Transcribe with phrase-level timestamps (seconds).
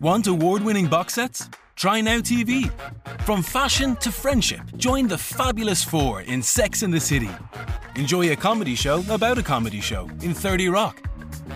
[0.00, 1.48] Want award winning box sets?
[1.74, 2.70] Try Now TV.
[3.22, 7.30] From fashion to friendship, join the fabulous four in Sex and the City.
[7.96, 11.02] Enjoy a comedy show about a comedy show in 30 Rock.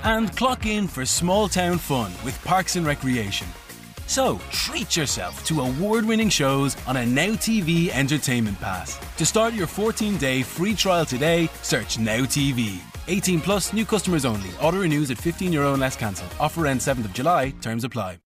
[0.02, 3.46] And clock in for small town fun with Parks and Recreation.
[4.08, 8.98] So treat yourself to award winning shows on a Now TV entertainment pass.
[9.18, 12.80] To start your 14 day free trial today, search Now TV.
[13.06, 14.50] 18 plus, new customers only.
[14.60, 16.26] Auto renews at 15 euro and less cancel.
[16.40, 18.21] Offer ends 7th of July, terms apply.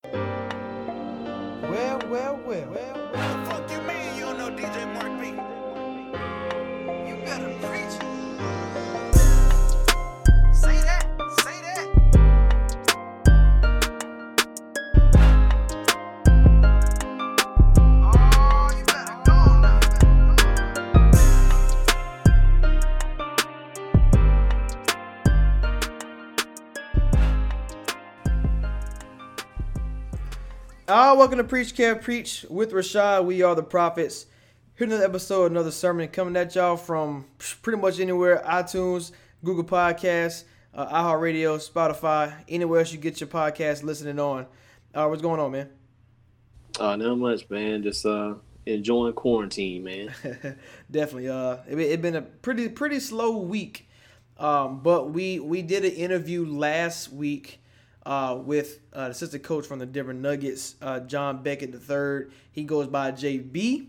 [31.21, 33.25] Welcome to Preach Kev Preach with Rashad.
[33.25, 34.25] We are the prophets.
[34.73, 37.25] Here's another episode, another sermon coming at y'all from
[37.61, 39.11] pretty much anywhere iTunes,
[39.43, 44.47] Google Podcasts, uh, iHeartRadio, Spotify, anywhere else you get your podcast listening on.
[44.95, 45.69] Uh, what's going on, man?
[46.79, 47.83] Uh, not much, man.
[47.83, 48.33] Just uh,
[48.65, 50.11] enjoying quarantine, man.
[50.89, 51.29] Definitely.
[51.29, 53.87] Uh, it, it been a pretty pretty slow week,
[54.39, 57.60] um, but we we did an interview last week
[58.05, 62.33] uh, with uh, assistant coach from the Denver Nuggets, uh, John Beckett III.
[62.51, 63.87] He goes by JB.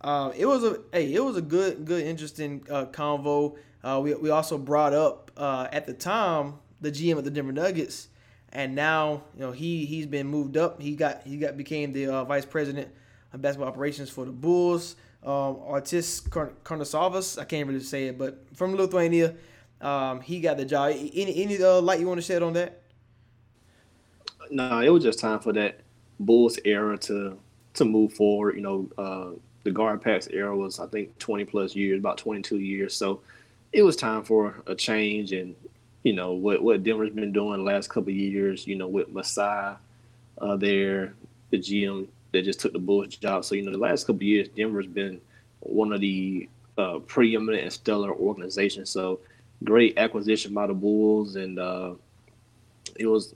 [0.00, 3.56] Uh, it was a hey, it was a good good interesting uh, convo.
[3.82, 7.52] Uh, we we also brought up uh, at the time the GM of the Denver
[7.52, 8.08] Nuggets,
[8.52, 10.80] and now you know he he's been moved up.
[10.80, 12.88] He got he got became the vice president
[13.32, 14.96] of basketball operations for the Bulls.
[15.22, 19.34] Um, Artis Karnisovas, I can't really say it, but from Lithuania,
[19.80, 20.90] um, he got the job.
[20.90, 22.82] Any any light you want to shed on that?
[24.50, 25.80] No, it was just time for that
[26.20, 27.38] Bulls era to
[27.74, 28.56] to move forward.
[28.56, 29.30] You know, uh,
[29.64, 32.94] the GarPax era was I think 20 plus years, about 22 years.
[32.94, 33.20] So
[33.72, 35.54] it was time for a change, and
[36.02, 38.66] you know what what Denver's been doing the last couple years.
[38.66, 39.76] You know, with Masai
[40.38, 41.14] uh, there,
[41.50, 43.44] the GM that just took the Bulls job.
[43.44, 45.20] So you know, the last couple years, Denver's been
[45.60, 48.90] one of the uh, preeminent and stellar organizations.
[48.90, 49.20] So
[49.64, 51.94] great acquisition by the Bulls, and uh,
[52.96, 53.34] it was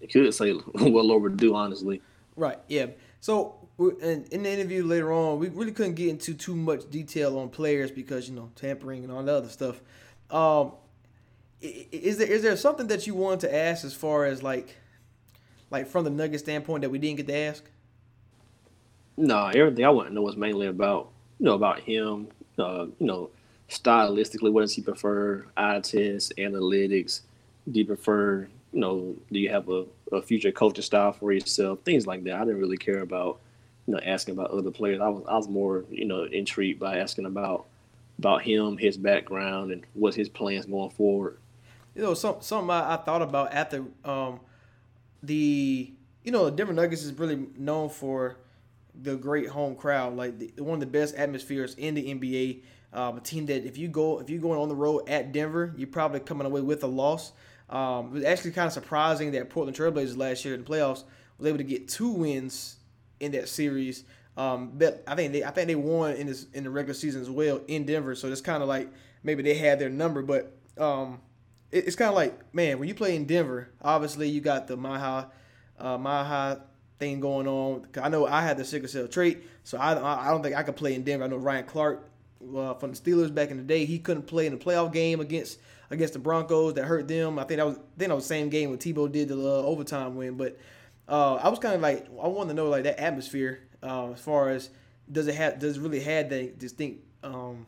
[0.00, 2.00] you could say well overdue, honestly.
[2.36, 2.58] Right.
[2.68, 2.86] Yeah.
[3.20, 7.38] So in, in the interview later on, we really couldn't get into too much detail
[7.38, 9.80] on players because you know tampering and all that other stuff.
[10.30, 10.72] Um,
[11.60, 14.76] is there is there something that you wanted to ask as far as like,
[15.70, 17.64] like from the Nugget standpoint that we didn't get to ask?
[19.16, 21.08] No, everything I want to know was mainly about
[21.38, 22.28] you know about him.
[22.56, 23.30] Uh, you know,
[23.68, 25.46] stylistically, what does he prefer?
[25.56, 27.22] Eye test, analytics.
[27.70, 28.48] Do you prefer?
[28.72, 31.80] You know, do you have a, a future coaching style for yourself?
[31.84, 32.34] Things like that.
[32.34, 33.40] I didn't really care about
[33.86, 35.00] you know asking about other players.
[35.00, 37.66] I was I was more you know intrigued by asking about
[38.18, 41.38] about him, his background, and what his plans going forward.
[41.94, 44.40] You know, some something I, I thought about after um,
[45.22, 45.92] the
[46.22, 48.36] you know the Denver Nuggets is really known for
[49.00, 52.62] the great home crowd, like the, one of the best atmospheres in the NBA.
[52.90, 55.74] Um, a team that if you go if you're going on the road at Denver,
[55.76, 57.32] you're probably coming away with a loss.
[57.70, 61.04] Um, it was actually kind of surprising that Portland Trailblazers last year in the playoffs
[61.38, 62.76] was able to get two wins
[63.20, 64.04] in that series.
[64.36, 67.20] Um, but I think they I think they won in this in the regular season
[67.20, 68.14] as well in Denver.
[68.14, 68.88] So it's kind of like
[69.22, 71.20] maybe they had their number, but um,
[71.72, 74.76] it, it's kind of like man when you play in Denver, obviously you got the
[74.76, 75.30] Maha
[75.78, 76.62] uh, Maha
[77.00, 77.86] thing going on.
[78.00, 79.92] I know I had the sickle cell trait, so I
[80.28, 81.24] I don't think I could play in Denver.
[81.24, 82.08] I know Ryan Clark
[82.56, 85.20] uh, from the Steelers back in the day, he couldn't play in the playoff game
[85.20, 85.58] against
[85.90, 87.38] against the Broncos that hurt them.
[87.38, 89.36] I think that was I think that was the same game when Tebow did the
[89.36, 90.36] uh, overtime win.
[90.36, 90.58] But
[91.08, 94.20] uh, I was kind of like I wanted to know like that atmosphere uh, as
[94.20, 94.70] far as
[95.10, 97.66] does it have does it really have that distinct um,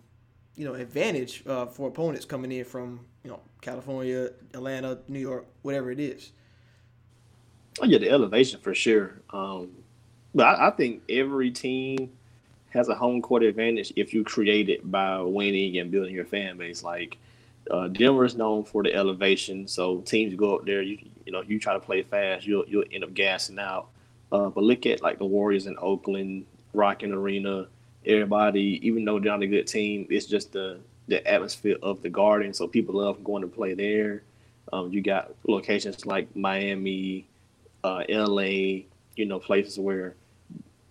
[0.56, 5.46] you know advantage uh, for opponents coming in from you know California, Atlanta, New York,
[5.62, 6.32] whatever it is.
[7.80, 9.20] Oh yeah, the elevation for sure.
[9.30, 9.70] Um,
[10.34, 12.10] but I, I think every team
[12.70, 16.56] has a home court advantage if you create it by winning and building your fan
[16.56, 16.82] base.
[16.82, 17.18] Like
[17.70, 20.82] uh, Denver is known for the elevation, so teams go up there.
[20.82, 23.88] You you know you try to play fast, you'll you'll end up gassing out.
[24.32, 27.68] Uh, but look at like the Warriors in Oakland, Rockin' Arena.
[28.04, 32.10] Everybody, even though they're not a good team, it's just the the atmosphere of the
[32.10, 32.52] Garden.
[32.54, 34.22] So people love going to play there.
[34.72, 37.26] Um, you got locations like Miami,
[37.84, 38.84] uh, LA,
[39.16, 40.14] you know, places where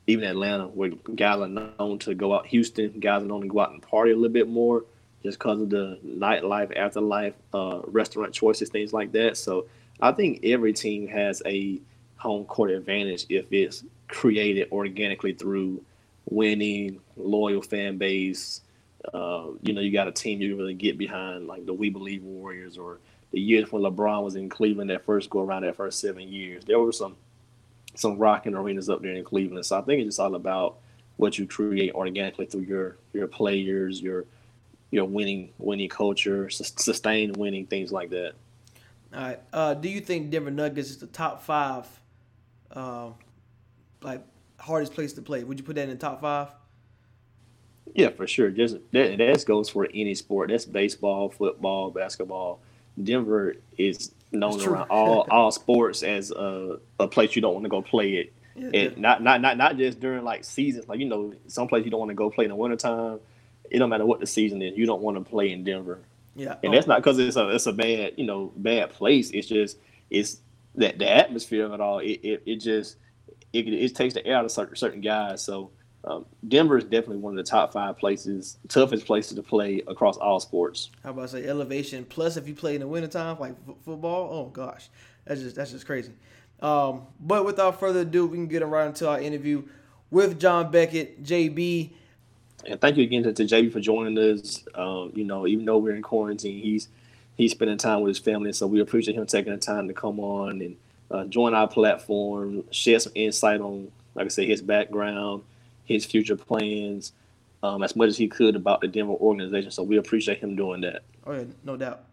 [0.08, 3.60] even Atlanta, where guys are known to go out, Houston, guys are known to go
[3.60, 4.84] out and party a little bit more
[5.24, 9.38] just because of the nightlife, afterlife, uh, restaurant choices, things like that.
[9.38, 9.66] So
[10.02, 11.82] I think every team has a
[12.18, 15.84] home court advantage if it's created organically through
[16.30, 18.62] winning, loyal fan base.
[19.14, 22.24] Uh, you know, you got a team you really get behind, like the We Believe
[22.24, 23.00] Warriors, or
[23.32, 26.64] the years when LeBron was in Cleveland that first go around that first seven years.
[26.66, 27.16] There were some
[27.96, 29.66] some rocking arenas up there in Cleveland.
[29.66, 30.78] So I think it's just all about
[31.18, 34.26] what you create organically through your your players, your
[34.92, 38.34] your winning winning culture, sustained winning things like that.
[39.14, 39.40] All right.
[39.52, 41.88] Uh, do you think Denver Nuggets is the top five,
[42.72, 43.10] uh,
[44.02, 44.24] like
[44.58, 45.44] hardest place to play?
[45.44, 46.50] Would you put that in the top five?
[47.94, 48.52] Yeah, for sure.
[48.52, 50.50] Just that that goes for any sport.
[50.50, 52.60] That's baseball, football, basketball.
[53.02, 57.70] Denver is known around all all sports as a, a place you don't want to
[57.70, 58.34] go play it.
[58.56, 60.88] Yeah, and not, not not not just during like seasons.
[60.88, 63.20] Like you know, some place you don't want to go play in the wintertime.
[63.70, 64.78] It don't matter what the season is.
[64.78, 66.00] You don't want to play in Denver.
[66.36, 66.76] Yeah, and oh.
[66.76, 69.30] that's not because it's a it's a bad you know bad place.
[69.32, 69.78] It's just
[70.10, 70.38] it's
[70.76, 72.00] that the atmosphere of it all.
[72.00, 72.98] It it, it just
[73.54, 75.44] it, it takes the air out of certain certain guys.
[75.44, 75.72] So
[76.06, 80.18] um, Denver is definitely one of the top five places, toughest places to play across
[80.18, 80.92] all sports.
[81.04, 82.06] How about I say elevation?
[82.06, 84.90] Plus, if you play in the wintertime, like f- football, oh gosh,
[85.26, 86.14] that's just that's just crazy.
[86.62, 89.64] Um, but without further ado, we can get right into our interview
[90.10, 91.92] with John Beckett, JB.
[92.66, 94.66] And thank you again to, to JB for joining us.
[94.76, 96.90] Um, you know, even though we're in quarantine, he's
[97.36, 100.20] he's spending time with his family, so we appreciate him taking the time to come
[100.20, 100.78] on and
[101.10, 105.44] uh, join our platform, share some insight on, like I said, his background
[105.90, 107.12] his future plans
[107.64, 109.72] um, as much as he could about the Denver organization.
[109.72, 111.02] So we appreciate him doing that.
[111.26, 112.06] Oh, yeah, no doubt.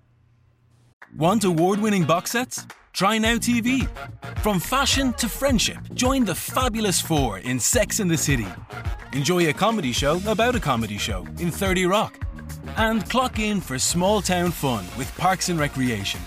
[1.17, 2.67] Want award winning box sets?
[2.97, 3.87] Try Now TV.
[4.39, 8.47] From fashion to friendship, join the fabulous four in Sex in the City.
[9.13, 12.19] Enjoy a comedy show about a comedy show in 30 Rock.
[12.79, 16.23] And clock in for small town fun with Parks and Recreation.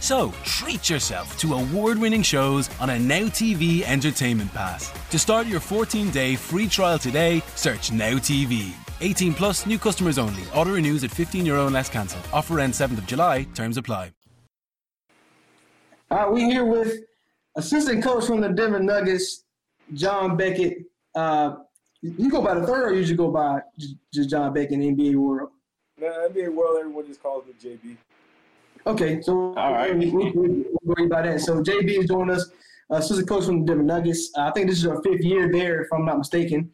[0.00, 4.90] So treat yourself to award winning shows on a Now TV entertainment pass.
[5.10, 8.72] To start your 14 day free trial today, search Now TV.
[9.02, 10.44] 18 plus, new customers only.
[10.54, 12.20] Auto renews at 15 euro and less cancel.
[12.32, 13.42] Offer ends 7th of July.
[13.54, 14.15] Terms apply.
[16.08, 17.00] All right, we're here with
[17.56, 19.42] assistant coach from the Denver Nuggets,
[19.92, 20.84] John Beckett.
[21.16, 21.56] Uh,
[22.00, 23.60] you go by the third, or you just go by
[24.12, 25.50] just John Beckett in the NBA world?
[25.98, 27.96] No, NBA world, everyone just calls me JB.
[28.86, 31.40] Okay, so all right, we, we, we, worry about that.
[31.40, 32.52] So JB is joining us,
[32.88, 34.30] uh, assistant coach from the Denver Nuggets.
[34.38, 36.70] Uh, I think this is our fifth year there, if I'm not mistaken.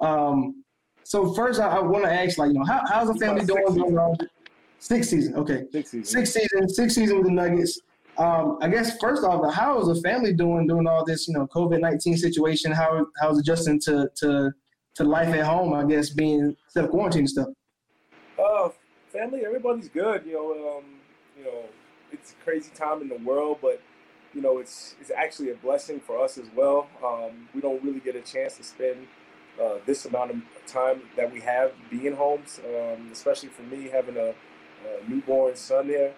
[0.00, 0.62] Um,
[1.02, 3.66] so first, I, I want to ask, like, you know, how, how's the family doing?
[3.66, 4.30] Six,
[4.78, 5.64] six season, okay.
[5.72, 6.04] Six season.
[6.04, 7.80] Six season, six season with the Nuggets.
[8.18, 11.46] Um, I guess first off, how is the family doing doing all this, you know,
[11.48, 12.72] COVID nineteen situation?
[12.72, 14.52] How how's adjusting to to
[14.94, 15.74] to life at home?
[15.74, 17.48] I guess being self quarantine stuff.
[18.38, 18.70] Uh,
[19.12, 20.24] family, everybody's good.
[20.24, 20.84] You know, um,
[21.36, 21.64] you know,
[22.10, 23.82] it's a crazy time in the world, but
[24.34, 26.88] you know, it's it's actually a blessing for us as well.
[27.04, 29.06] Um, we don't really get a chance to spend
[29.62, 34.16] uh, this amount of time that we have being homes, um, especially for me having
[34.16, 36.14] a, a newborn son here.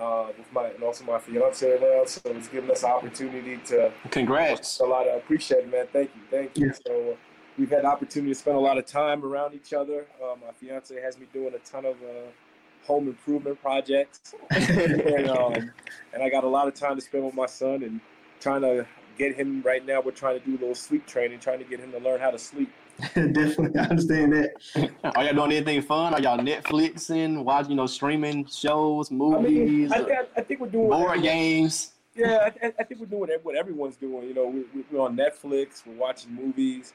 [0.00, 3.92] Uh, with my and also my fiance around, so it's giving us an opportunity to.
[4.10, 4.80] Congrats!
[4.80, 5.88] A lot of appreciate it, man.
[5.92, 6.68] Thank you, thank you.
[6.68, 6.72] Yeah.
[6.86, 7.18] So
[7.58, 10.06] we've had the opportunity to spend a lot of time around each other.
[10.22, 12.30] Uh, my fiance has me doing a ton of uh,
[12.86, 15.70] home improvement projects, and, um,
[16.14, 18.00] and I got a lot of time to spend with my son and
[18.40, 18.86] trying to
[19.18, 19.60] get him.
[19.60, 21.98] Right now, we're trying to do a little sleep training, trying to get him to
[21.98, 22.72] learn how to sleep.
[23.14, 24.90] Definitely, I understand that.
[25.16, 26.14] Are y'all doing anything fun?
[26.14, 29.90] Are y'all Netflixing, watching, you know, streaming shows, movies?
[29.92, 31.92] I, mean, I, I think we're doing board games.
[32.14, 34.28] Yeah, I, I, think we're doing what everyone's doing.
[34.28, 36.92] You know, we, we're on Netflix, we're watching movies,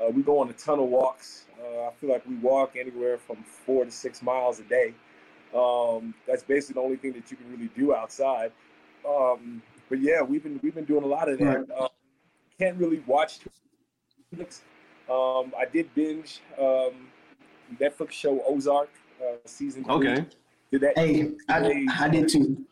[0.00, 1.44] uh, we go on a ton of walks.
[1.58, 4.94] Uh, I feel like we walk anywhere from four to six miles a day.
[5.54, 8.52] Um, that's basically the only thing that you can really do outside.
[9.08, 11.44] Um, but yeah, we've been we've been doing a lot of that.
[11.44, 11.80] Right.
[11.80, 11.88] Um,
[12.58, 13.40] can't really watch
[14.34, 14.60] Netflix.
[15.10, 17.08] Um, I did binge um,
[17.80, 19.84] Netflix show Ozark uh, season.
[19.84, 19.94] Three.
[19.94, 20.26] Okay.
[20.72, 20.98] Did that?
[20.98, 22.64] Hey, I, I did too.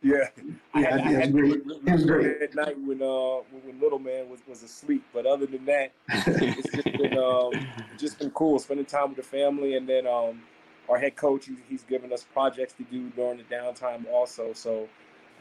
[0.00, 1.54] Yeah, yeah, I, I, I had great.
[1.54, 5.04] It was great at night when uh when, little man was, was asleep.
[5.12, 7.52] But other than that, it's just been um
[7.98, 10.42] just been cool spending time with the family, and then um
[10.88, 14.52] our head coach, he's, he's given us projects to do during the downtime also.
[14.52, 14.88] So,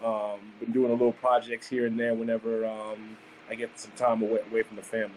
[0.04, 3.18] um, been doing a little projects here and there whenever um,
[3.50, 5.16] I get some time away, away from the family.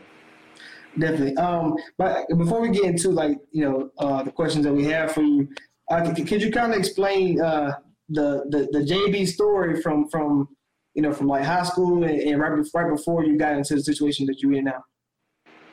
[0.99, 1.37] Definitely.
[1.37, 5.13] Um, but before we get into like you know uh, the questions that we have
[5.13, 5.49] for you,
[5.91, 7.73] uh, could, could you kind of explain uh,
[8.09, 10.49] the, the the JB story from from
[10.95, 13.77] you know from like high school and, and right before, right before you got into
[13.77, 14.85] the situation that you're in now?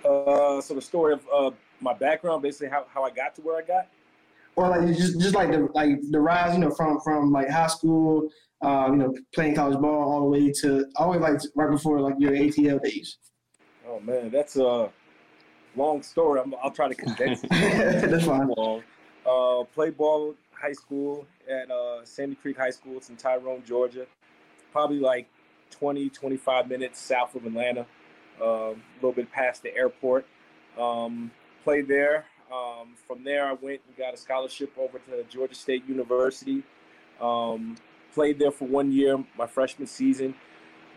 [0.06, 3.58] Uh, so the story of uh, my background, basically how, how I got to where
[3.58, 3.88] I got
[4.58, 7.68] or like just just like the like the rise, you know, from from like high
[7.68, 8.28] school
[8.64, 12.16] uh, you know, playing college ball all the way to way like right before like
[12.18, 13.18] your ATL days?
[13.88, 14.90] Oh man, that's a
[15.78, 16.42] long story.
[16.42, 17.50] I'm, I'll try to condense it.
[18.10, 18.50] That's fine.
[18.58, 18.84] Long.
[19.26, 22.98] Uh, played ball high school at uh, Sandy Creek High School.
[22.98, 24.08] It's in Tyrone, Georgia.
[24.72, 25.28] Probably like
[25.72, 27.86] 20, 25 minutes south of Atlanta.
[28.42, 30.26] Uh, a little bit past the airport.
[30.80, 31.32] Um,
[31.64, 32.26] played there.
[32.54, 36.64] Um, from there, I went and got a scholarship over to Georgia State University.
[37.20, 37.76] Um,
[38.14, 40.36] played there for one year, my freshman season.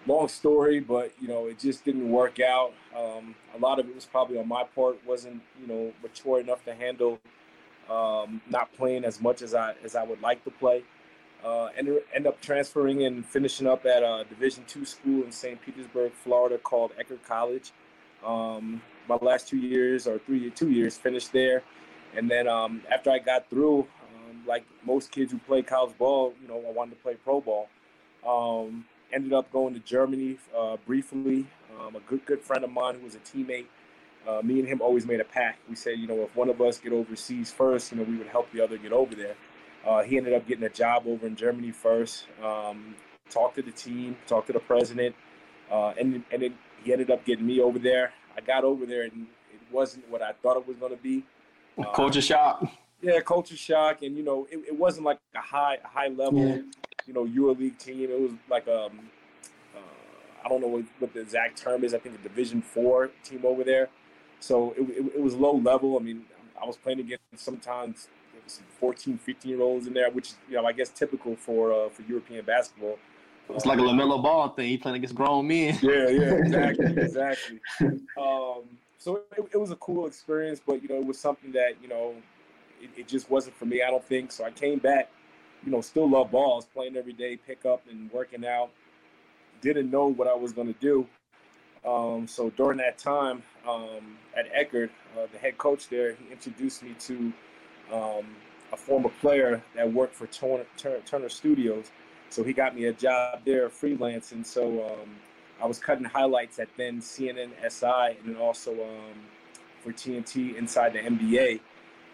[0.06, 2.72] Long story, but you know it just didn't work out.
[2.96, 4.98] Um, a lot of it was probably on my part.
[5.06, 7.20] wasn't you know mature enough to handle
[7.90, 10.84] um, not playing as much as I as I would like to play.
[11.44, 15.60] Uh, and end up transferring and finishing up at a Division two school in St.
[15.62, 17.72] Petersburg, Florida, called Eckerd College.
[18.24, 21.62] Um, my last two years or three two years finished there,
[22.14, 26.34] and then um, after I got through, um, like most kids who play college ball,
[26.42, 27.68] you know, I wanted to play pro ball.
[28.26, 31.46] Um, ended up going to Germany uh, briefly.
[31.78, 33.66] Um, a good good friend of mine who was a teammate.
[34.28, 35.60] Uh, me and him always made a pact.
[35.68, 38.26] We said, you know, if one of us get overseas first, you know, we would
[38.26, 39.34] help the other get over there.
[39.86, 42.26] Uh, he ended up getting a job over in Germany first.
[42.42, 42.94] Um,
[43.30, 45.14] talked to the team, talked to the president,
[45.70, 46.52] uh, and and it,
[46.82, 48.12] he ended up getting me over there.
[48.36, 51.24] I got over there, and it wasn't what I thought it was going to be.
[51.94, 52.64] Culture shock.
[53.00, 56.46] Yeah, culture shock, and you know, it, it wasn't like a high a high level,
[56.46, 56.62] Yeah.
[57.06, 58.10] You know, EuroLeague team.
[58.10, 58.98] It was like um,
[59.74, 61.94] uh, I don't know what, what the exact term is.
[61.94, 63.88] I think a Division Four team over there.
[64.40, 65.98] So it, it, it was low level.
[65.98, 66.24] I mean,
[66.60, 68.08] I was playing against sometimes
[68.46, 71.88] some 14, 15 year olds in there, which you know I guess typical for uh,
[71.88, 72.98] for European basketball.
[73.50, 74.68] It's like a Lamelo Ball thing.
[74.68, 75.76] He playing against grown men.
[75.82, 77.60] Yeah, yeah, exactly, exactly.
[78.16, 78.62] Um,
[78.98, 81.88] so it, it was a cool experience, but you know, it was something that you
[81.88, 82.14] know,
[82.80, 83.82] it, it just wasn't for me.
[83.82, 84.44] I don't think so.
[84.44, 85.10] I came back,
[85.64, 88.70] you know, still love balls, playing every day, pick up and working out.
[89.60, 91.06] Didn't know what I was going to do.
[91.84, 96.82] Um, so during that time um, at Eckerd, uh, the head coach there, he introduced
[96.82, 97.32] me to
[97.92, 98.26] um,
[98.72, 101.86] a former player that worked for Turner, Turner, Turner Studios.
[102.28, 104.46] So he got me a job there, freelancing.
[104.46, 105.10] so um,
[105.60, 109.20] I was cutting highlights at then CNN SI, and then also um,
[109.82, 111.60] for TNT inside the NBA.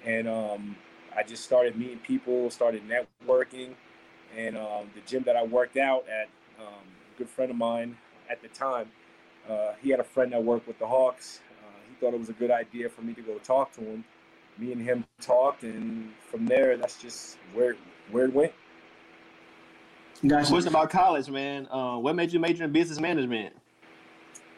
[0.05, 0.77] And um,
[1.17, 3.71] I just started meeting people, started networking,
[4.37, 6.29] and um, the gym that I worked out at,
[6.61, 6.75] um,
[7.15, 7.97] a good friend of mine
[8.31, 8.91] at the time,
[9.49, 11.41] uh, he had a friend that worked with the Hawks.
[11.63, 14.05] Uh, he thought it was a good idea for me to go talk to him.
[14.59, 17.77] Me and him talked, and from there, that's just where
[18.11, 18.53] where it went.
[20.27, 20.49] Gotcha.
[20.49, 21.69] Question about college, man.
[21.71, 23.55] Uh, what made you major in business management?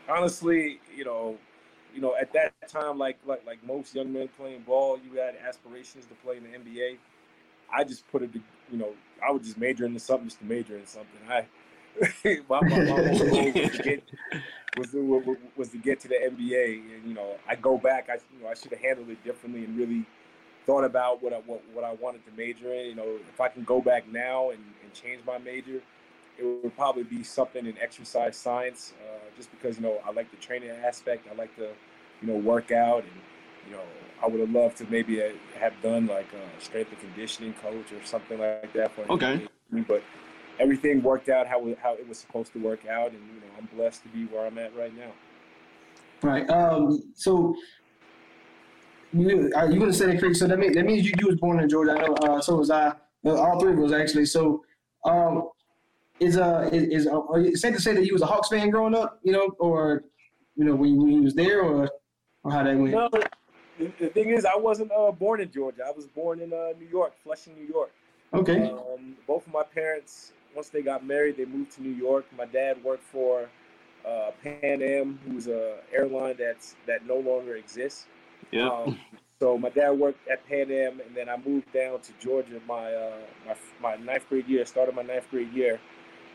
[0.08, 1.36] honestly, you know,
[1.94, 5.34] you know, at that time, like like like most young men playing ball, you had
[5.36, 6.96] aspirations to play in the NBA.
[7.72, 8.30] I just put it,
[8.70, 8.94] you know,
[9.26, 11.20] I would just major into something just to major in something.
[11.28, 11.46] I
[12.48, 14.02] my, my, my was to get
[14.76, 18.08] was to, was to get to the NBA, and you know, I go back.
[18.10, 20.04] I you know, I should have handled it differently and really
[20.66, 22.86] thought about what I what, what I wanted to major in.
[22.86, 25.82] You know, if I can go back now and, and change my major,
[26.38, 30.30] it would probably be something in exercise science, uh, just because you know I like
[30.30, 31.26] the training aspect.
[31.30, 31.70] I like to,
[32.22, 33.12] you know, work out, and
[33.66, 33.82] you know,
[34.22, 37.92] I would have loved to maybe uh, have done like a strength and conditioning coach
[37.92, 38.92] or something like that.
[38.94, 39.46] For Okay.
[39.86, 40.02] But
[40.58, 43.52] everything worked out how it, how it was supposed to work out, and you know,
[43.58, 45.12] I'm blessed to be where I'm at right now.
[46.22, 46.48] Right.
[46.48, 47.12] Um.
[47.14, 47.56] So
[49.12, 50.36] you are you would have Sandy Creek.
[50.36, 51.92] So that means that means you, you was born in Georgia.
[51.92, 52.14] I know.
[52.14, 52.92] Uh, so was I.
[53.24, 54.26] All three of us actually.
[54.26, 54.64] So,
[55.04, 55.48] um,
[56.20, 58.48] is uh is, is uh, are you safe to say that you was a Hawks
[58.48, 59.20] fan growing up?
[59.22, 60.04] You know, or
[60.56, 61.88] you know when, when you was there, or
[62.44, 62.92] or how that went?
[62.92, 63.08] No,
[63.78, 65.82] the, the thing is, I wasn't uh, born in Georgia.
[65.86, 67.92] I was born in uh, New York, Flushing, New York.
[68.34, 68.70] Okay.
[68.70, 72.26] Um, both of my parents, once they got married, they moved to New York.
[72.36, 73.48] My dad worked for
[74.06, 78.06] uh, Pan Am, who's a airline that's that no longer exists.
[78.50, 78.68] Yeah.
[78.68, 78.98] Um,
[79.40, 82.92] so my dad worked at Pan Am, and then I moved down to Georgia my
[82.92, 84.66] uh, my my ninth grade year.
[84.66, 85.80] Started my ninth grade year.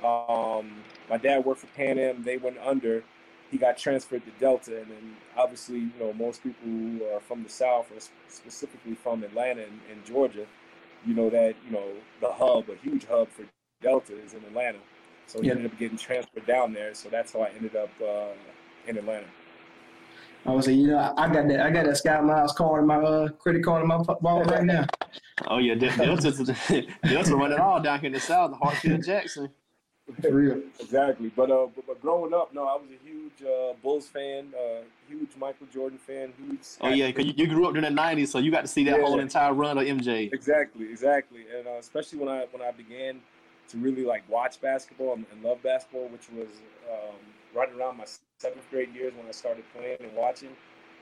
[0.03, 0.71] Um,
[1.09, 2.23] my dad worked for Pan Am.
[2.23, 3.03] They went under.
[3.51, 7.43] He got transferred to Delta, and then obviously, you know, most people who are from
[7.43, 10.45] the South, or specifically from Atlanta and, and Georgia,
[11.05, 11.87] you know that you know
[12.19, 13.43] the hub, a huge hub for
[13.81, 14.79] Delta, is in Atlanta.
[15.27, 15.53] So he Yeah.
[15.53, 16.93] ended up getting transferred down there.
[16.95, 18.33] So that's how I ended up uh,
[18.87, 19.27] in Atlanta.
[20.45, 21.61] I was say, you know, I got that.
[21.61, 24.63] I got that Sky Miles card in my uh, credit card in my wallet right
[24.63, 24.85] now.
[25.47, 26.37] Oh yeah, Del- Delta's
[27.07, 29.49] Delta running all down here in the south, Hartsfield Jackson.
[30.21, 30.61] For real.
[30.79, 31.31] Exactly.
[31.35, 34.81] But uh, but, but growing up, no, I was a huge uh, Bulls fan, uh,
[35.07, 36.59] huge Michael Jordan fan, huge.
[36.81, 38.83] Oh yeah, because you, you grew up during the '90s, so you got to see
[38.85, 39.01] that Yeah.
[39.01, 40.31] whole entire run of MJ.
[40.33, 43.21] Exactly, exactly, and uh, especially when I when I began
[43.69, 46.49] to really like watch basketball and, and love basketball, which was
[46.91, 47.15] um,
[47.55, 48.05] right around my
[48.39, 50.49] seventh grade years when I started playing and watching.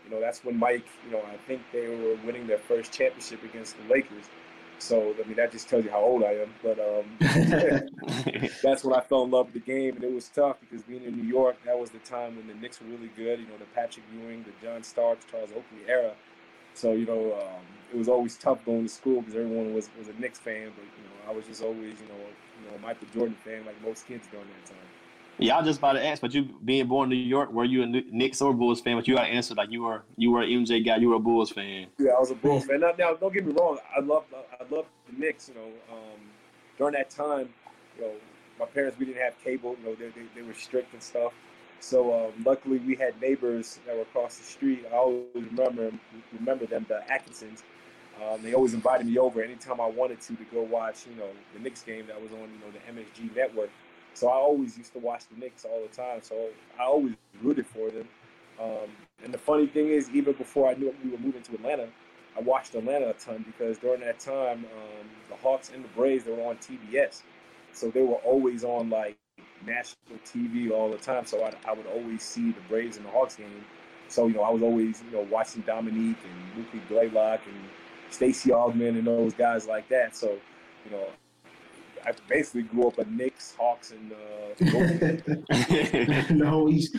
[0.05, 3.43] You know, that's when Mike, you know, I think they were winning their first championship
[3.43, 4.25] against the Lakers.
[4.82, 6.54] So I mean, that just tells you how old I am.
[6.64, 7.06] But um,
[8.64, 11.04] that's when I fell in love with the game, and it was tough because being
[11.04, 13.40] in New York, that was the time when the Knicks were really good.
[13.40, 16.14] You know, the Patrick Ewing, the John Starks, Charles Oakley era.
[16.74, 17.62] So you know, um,
[17.94, 20.72] it was always tough going to school because everyone was was a Knicks fan.
[20.76, 22.26] But you know, I was just always you know
[22.64, 24.90] you know Michael Jordan fan like most kids during that time.
[25.38, 27.84] Yeah, I just about to ask, but you being born in New York, were you
[27.84, 28.96] a Knicks or Bulls fan?
[28.96, 31.16] But you got to answer like you were you were an MJ guy, you were
[31.16, 31.88] a Bulls fan.
[31.98, 32.82] Yeah, I was a Bulls fan.
[32.82, 35.50] Now, now don't get me wrong, I love I love the Knicks.
[35.50, 36.20] You know, um,
[36.78, 37.50] during that time,
[37.98, 38.14] you know,
[38.60, 39.76] my parents we didn't have cable.
[39.82, 41.34] You know, they they, they were strict and stuff.
[41.80, 44.86] So um, luckily, we had neighbors that were across the street.
[44.92, 45.92] I always remember
[46.40, 47.64] remember them, the Atkinsons.
[48.22, 51.30] Um, they always invited me over anytime I wanted to to go watch, you know,
[51.54, 53.72] the Knicks game that was on, you know, the MSG network.
[54.13, 56.22] So I always used to watch the Knicks all the time.
[56.22, 56.50] So
[56.80, 58.08] I always rooted for them.
[58.62, 58.89] Um,
[59.24, 61.88] and the funny thing is, even before I knew we were moving to Atlanta,
[62.38, 66.24] I watched Atlanta a ton because during that time, um, the Hawks and the Braves
[66.24, 67.22] they were on TBS,
[67.74, 69.18] so they were always on like
[69.65, 71.25] national TV all the time.
[71.25, 73.65] So I, I would always see the Braves and the Hawks game.
[74.08, 77.56] So you know, I was always you know watching Dominique and Mookie Blaylock and
[78.10, 80.15] Stacey Augmon and those guys like that.
[80.15, 80.38] So
[80.86, 81.08] you know,
[82.05, 84.55] I basically grew up a Knicks, Hawks, and uh,
[86.34, 86.96] no, East.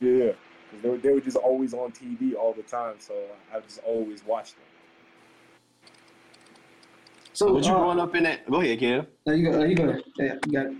[0.00, 0.32] Yeah,
[0.82, 3.14] they were, they were just always on TV all the time, so
[3.54, 4.64] I just always watched them.
[7.32, 8.50] So, would you uh, growing up in that?
[8.50, 9.06] Go ahead, Kev.
[9.26, 9.52] No, you go.
[9.52, 10.00] There You go.
[10.18, 10.66] Yeah, you got.
[10.66, 10.74] It.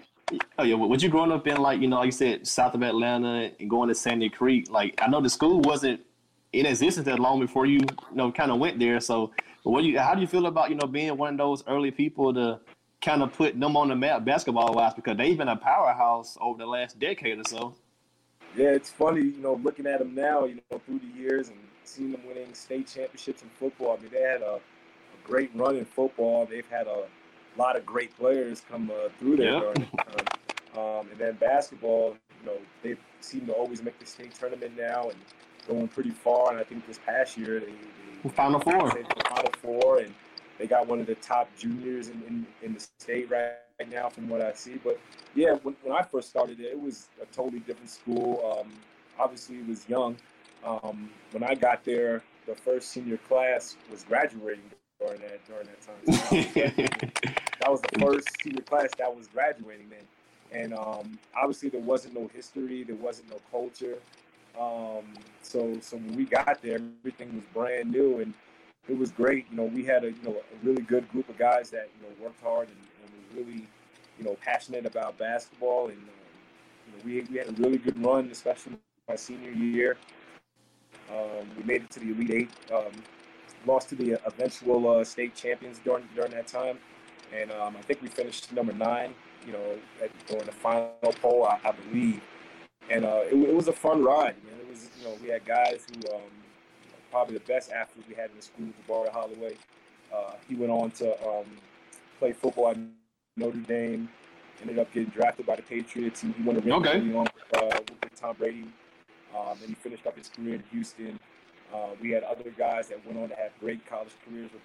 [0.58, 2.82] Oh yeah, would you growing up in like you know, like you said, south of
[2.82, 4.70] Atlanta and going to Sandy Creek?
[4.70, 6.00] Like I know the school wasn't
[6.52, 9.00] in existence that long before you, you know, kind of went there.
[9.00, 9.32] So,
[9.64, 9.98] what you?
[9.98, 12.60] How do you feel about you know being one of those early people to
[13.00, 16.58] kind of putting them on the map basketball wise because they've been a powerhouse over
[16.58, 17.74] the last decade or so.
[18.56, 21.58] Yeah, it's funny, you know, looking at them now, you know, through the years and
[21.84, 23.96] seeing them winning state championships in football.
[23.98, 24.60] I mean, they had a, a
[25.24, 26.46] great run in football.
[26.46, 27.04] They've had a
[27.56, 29.60] lot of great players come uh, through there yeah.
[29.60, 29.88] during
[30.76, 35.10] Um, and then basketball, you know, they seem to always make the state tournament now
[35.10, 35.18] and
[35.68, 36.50] going pretty far.
[36.50, 37.72] And I think this past year they,
[38.22, 40.14] they Final Four, Final Four, and
[40.60, 44.10] they got one of the top juniors in, in, in the state right, right, now,
[44.10, 44.78] from what I see.
[44.84, 45.00] But
[45.34, 48.60] yeah, when, when I first started it, it was a totally different school.
[48.60, 48.70] Um,
[49.18, 50.16] obviously, it was young.
[50.62, 54.64] Um, when I got there, the first senior class was graduating
[55.00, 57.22] during that during that time.
[57.60, 60.04] that was the first senior class that was graduating then.
[60.52, 63.96] And um, obviously, there wasn't no history, there wasn't no culture.
[64.60, 68.34] Um, so, so when we got there, everything was brand new, and
[68.90, 69.46] it was great.
[69.50, 72.06] You know, we had a you know a really good group of guys that you
[72.06, 73.68] know worked hard and, and were really
[74.18, 76.04] you know passionate about basketball, and um,
[76.86, 78.76] you know we we had a really good run, especially
[79.08, 79.96] my senior year.
[81.10, 82.92] Um, we made it to the Elite Eight, um,
[83.66, 86.78] lost to the eventual uh, state champions during during that time,
[87.32, 89.14] and um, I think we finished number nine.
[89.46, 92.20] You know, at, during the final poll, I, I believe,
[92.90, 94.34] and uh, it, it, was a fun ride.
[94.44, 94.54] Man.
[94.60, 96.20] It was you know we had guys who um,
[97.10, 99.56] probably the best athlete we had in the school, Jabari Holloway.
[100.14, 101.44] Uh, he went on to um,
[102.18, 102.78] play football at
[103.36, 104.08] Notre Dame.
[104.60, 106.20] Ended up getting drafted by the Patriots.
[106.20, 106.98] He, he won a ring okay.
[107.14, 108.66] on uh, with Tom Brady.
[109.34, 111.18] Um, and he finished up his career in Houston.
[111.72, 114.62] Uh, we had other guys that went on to have great college careers with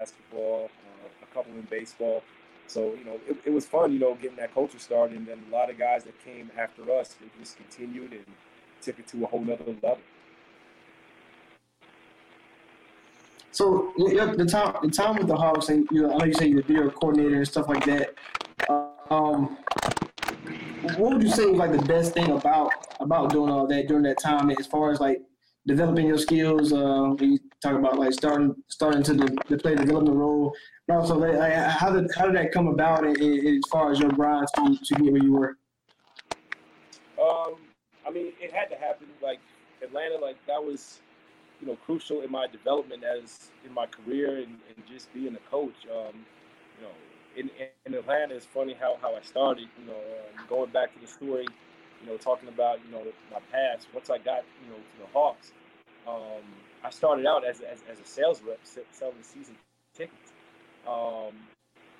[0.00, 2.22] basketball, uh, a couple in baseball.
[2.66, 5.16] So, you know, it, it, was fun, you know, getting that culture started.
[5.16, 8.24] And then a lot of guys that came after us, they just continued and
[8.82, 9.98] took it to a whole nother level.
[13.58, 16.46] So the time the time with the Hawks, and you know, I know you say
[16.46, 18.14] you're video coordinator and stuff like that.
[19.10, 19.58] Um,
[20.96, 24.04] what would you say was like the best thing about about doing all that during
[24.04, 25.22] that time, as far as like
[25.66, 26.72] developing your skills?
[26.72, 30.54] Uh, you talk about like starting starting to the, the play development role,
[30.86, 34.46] but also like, how did how did that come about, as far as your grind
[34.54, 35.58] to, to get where you were?
[37.20, 37.56] Um,
[38.06, 39.08] I mean, it had to happen.
[39.20, 39.40] Like
[39.82, 41.00] Atlanta, like that was
[41.60, 45.50] you know, crucial in my development as in my career and, and just being a
[45.50, 45.74] coach.
[45.90, 46.24] Um,
[46.78, 46.94] you know,
[47.36, 47.50] in,
[47.86, 49.68] in Atlanta, it's funny how, how I started.
[49.80, 51.46] You know, um, going back to the story,
[52.00, 53.88] you know, talking about you know my past.
[53.92, 55.52] Once I got you know to the Hawks,
[56.06, 56.44] um,
[56.84, 58.60] I started out as, as, as a sales rep
[58.92, 59.56] selling season
[59.94, 60.32] tickets.
[60.86, 61.34] Um,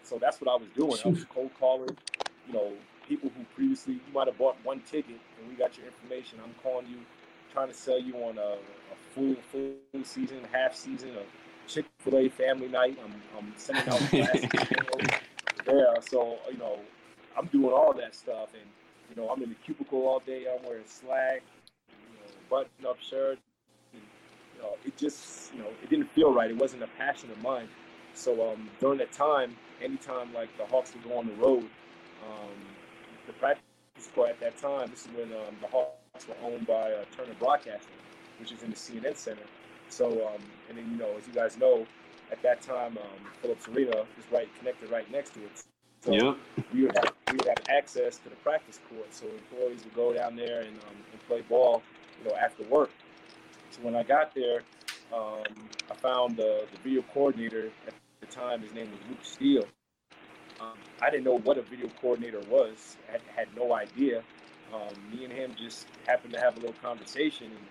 [0.02, 0.96] so that's what I was doing.
[1.04, 1.96] I was cold calling.
[2.46, 2.72] You know,
[3.06, 6.38] people who previously you might have bought one ticket and we got your information.
[6.42, 6.98] I'm calling you,
[7.58, 8.56] trying to sell you on a
[9.14, 11.24] full full season, half season of
[11.66, 12.96] Chick Fil A family night.
[13.04, 14.48] I'm, I'm sending out classes.
[15.66, 16.78] Yeah, so you know,
[17.36, 18.62] I'm doing all that stuff, and
[19.10, 20.44] you know, I'm in the cubicle all day.
[20.46, 21.42] I'm wearing slack,
[21.88, 23.38] you know, button-up shirt.
[23.92, 24.02] And,
[24.54, 26.50] you know, it just, you know, it didn't feel right.
[26.50, 27.68] It wasn't a passion of mine.
[28.14, 31.64] So um, during that time, anytime like the Hawks would go on the road,
[32.24, 32.54] um,
[33.26, 33.62] the practice
[34.14, 37.34] court at that time, this is when um, the Hawks were owned by uh, Turner
[37.38, 37.92] Broadcasting,
[38.40, 39.42] which is in the CNN Center.
[39.88, 41.86] So, um, and then you know, as you guys know,
[42.30, 45.50] at that time, um, Phillips Arena is right connected right next to it.
[46.00, 46.36] So Yep.
[46.72, 50.12] we would have we would have access to the practice court, so employees would go
[50.12, 51.82] down there and, um, and play ball,
[52.22, 52.90] you know, after work.
[53.70, 54.62] So when I got there,
[55.12, 55.42] um,
[55.90, 58.62] I found the, the video coordinator at the time.
[58.62, 59.64] His name was Luke Steele.
[60.60, 62.96] Um, I didn't know what a video coordinator was.
[63.08, 64.22] I had, had no idea.
[64.74, 67.66] Um, me and him just happened to have a little conversation, and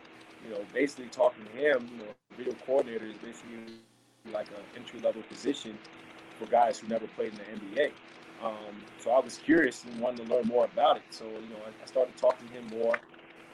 [0.45, 1.89] you know, basically talking to him.
[1.91, 3.73] You know, video coordinator is basically
[4.33, 5.77] like an entry level position
[6.39, 7.91] for guys who never played in the NBA.
[8.43, 11.03] Um, so I was curious and wanted to learn more about it.
[11.09, 12.95] So you know, I, I started talking to him more,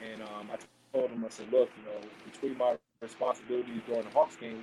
[0.02, 0.56] and um, I
[0.96, 1.98] told him, I said, look, you know,
[2.30, 4.62] between my responsibilities during the Hawks game,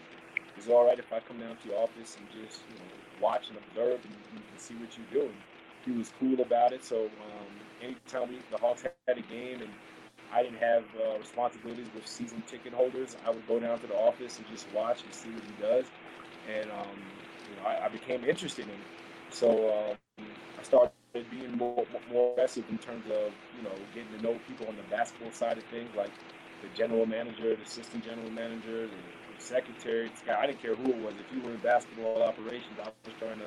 [0.57, 2.89] is it all right if I come down to your office and just you know
[3.21, 5.35] watch and observe and, and see what you're doing.
[5.85, 6.83] He was cool about it.
[6.83, 7.47] So um,
[7.81, 9.69] anytime we, the Hawks had a game and
[10.33, 13.95] I didn't have uh, responsibilities with season ticket holders, I would go down to the
[13.95, 15.85] office and just watch and see what he does.
[16.53, 16.97] And um,
[17.49, 18.87] you know, I, I became interested in it.
[19.31, 20.25] So um,
[20.59, 20.91] I started
[21.29, 24.83] being more more aggressive in terms of you know getting to know people on the
[24.83, 26.11] basketball side of things, like
[26.61, 28.93] the general manager, the assistant general manager, the,
[29.41, 30.07] secretary.
[30.09, 31.15] This guy, I didn't care who it was.
[31.19, 33.45] If you were in basketball operations, I was trying to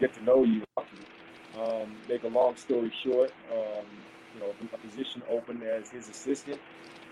[0.00, 0.62] get to know you.
[1.60, 3.84] Um, make a long story short, um,
[4.34, 6.58] you know, a position opened as his assistant,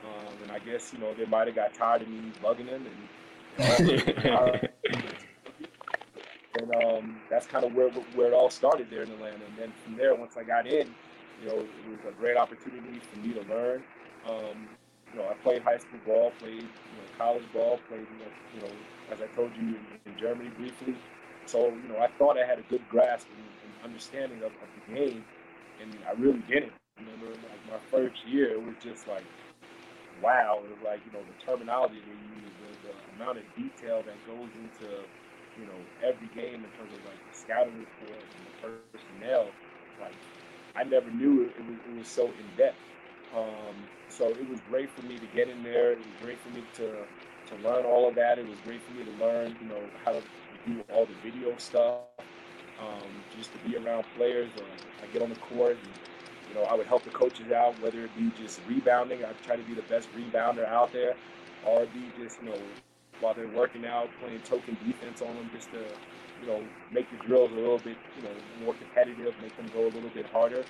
[0.04, 2.86] um, and I guess you know they might have got tired of me bugging him,
[2.86, 3.08] and
[6.58, 9.44] and um, that's kind of where where it all started there in Atlanta.
[9.44, 10.92] And then from there, once I got in,
[11.40, 13.82] you know, it was a great opportunity for me to learn.
[14.28, 14.68] Um,
[15.12, 18.32] you know, I played high school ball, played you know, college ball, played you know,
[18.54, 18.74] you know,
[19.12, 20.96] as I told you in, in Germany briefly.
[21.46, 23.51] So you know, I thought I had a good grasp and
[23.84, 25.24] understanding of, of the game,
[25.82, 26.72] and I really didn't.
[26.98, 29.24] Remember, like my first year, it was just like,
[30.22, 30.60] wow.
[30.64, 34.18] It was like you know the terminology they use, the, the amount of detail that
[34.26, 34.88] goes into
[35.58, 39.26] you know every game in terms of like the scouting report and the personnel.
[39.76, 39.90] Like
[40.52, 42.76] I never knew it, it was it was so in depth.
[43.34, 43.74] Um,
[44.08, 45.92] so it was great for me to get in there.
[45.92, 47.06] It was great for me to
[47.50, 48.38] to learn all of that.
[48.38, 50.22] It was great for me to learn, you know, how to
[50.66, 51.98] do all the video stuff.
[52.78, 54.56] Um, just to be around players.
[54.56, 55.94] Uh, I get on the court and
[56.48, 59.24] you know I would help the coaches out, whether it be just rebounding.
[59.24, 61.18] I try to be the best rebounder out there,
[61.62, 62.72] or be just you know
[63.20, 65.98] while they're working out, playing token defense on them, just to
[66.40, 69.86] you know make the drills a little bit you know more competitive, make them go
[69.86, 70.66] a little bit harder.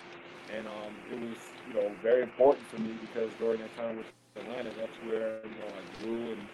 [0.48, 4.06] And um, it was you know very important for me because during that time with
[4.36, 6.48] Atlanta, that's where you know I grew and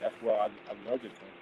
[0.00, 1.35] that's where I, I learned it from.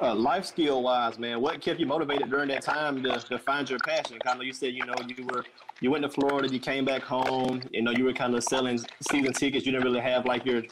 [0.00, 3.70] Uh, life skill wise, man, what kept you motivated during that time to, to find
[3.70, 4.18] your passion?
[4.18, 5.44] Kind of, you said, you know, you were
[5.80, 8.80] you went to Florida, you came back home, you know, you were kind of selling
[9.08, 9.64] season tickets.
[9.64, 10.62] You didn't really have like your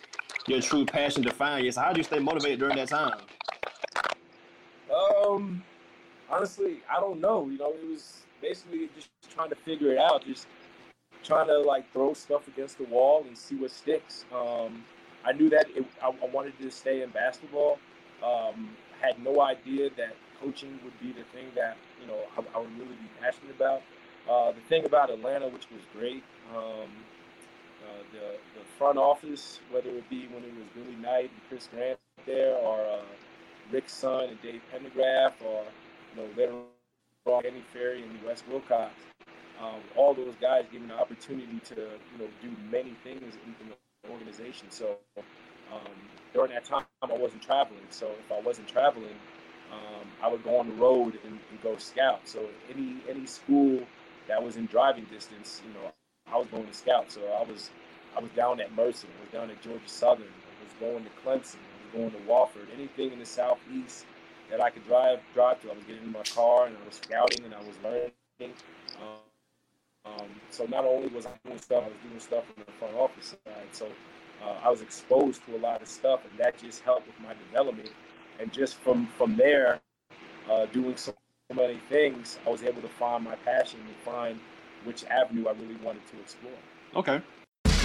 [0.48, 1.74] your true passion defined yet.
[1.74, 3.18] So how did you stay motivated during that time?
[4.92, 5.62] Um,
[6.28, 7.48] honestly, I don't know.
[7.48, 10.48] You know, it was basically just trying to figure it out, just
[11.22, 14.24] trying to like throw stuff against the wall and see what sticks.
[14.34, 14.84] Um,
[15.24, 17.78] I knew that it, I, I wanted to stay in basketball.
[18.24, 18.70] Um,
[19.02, 22.72] had no idea that coaching would be the thing that you know I, I would
[22.78, 23.82] really be passionate about.
[24.30, 26.22] Uh, the thing about Atlanta, which was great,
[26.54, 26.88] um,
[27.82, 31.68] uh, the the front office, whether it be when it was Billy Knight and Chris
[31.72, 33.02] Grant there, or uh,
[33.72, 35.64] Rick Sund and Dave Pendergraft, or
[36.14, 36.54] you know later
[37.26, 38.92] on Danny Ferry and Wes Wilcox,
[39.60, 43.54] um, all those guys gave me the opportunity to you know do many things in,
[43.60, 44.70] in the organization.
[44.70, 44.98] So
[45.72, 45.92] um,
[46.32, 47.86] during that time, I wasn't traveling.
[47.90, 49.16] So if I wasn't traveling,
[49.72, 52.20] um, I would go on the road and, and go scout.
[52.24, 53.80] So any any school
[54.28, 55.92] that was in driving distance, you know,
[56.32, 57.10] I was going to scout.
[57.12, 57.70] So I was
[58.16, 61.10] I was down at Mercer, I was down at Georgia Southern, I was going to
[61.24, 64.06] Clemson, I was going to Wofford, anything in the southeast
[64.50, 65.70] that I could drive drive to.
[65.70, 68.12] I was getting in my car and I was scouting and I was learning.
[69.00, 69.18] Um,
[70.04, 72.94] um, so not only was I doing stuff, I was doing stuff in the front
[72.96, 73.68] office side.
[73.72, 73.86] So
[74.44, 77.34] uh, I was exposed to a lot of stuff, and that just helped with my
[77.34, 77.90] development.
[78.40, 79.80] And just from from there,
[80.50, 81.14] uh, doing so
[81.54, 84.40] many things, I was able to find my passion and find
[84.84, 86.52] which avenue I really wanted to explore.
[86.96, 87.20] Okay.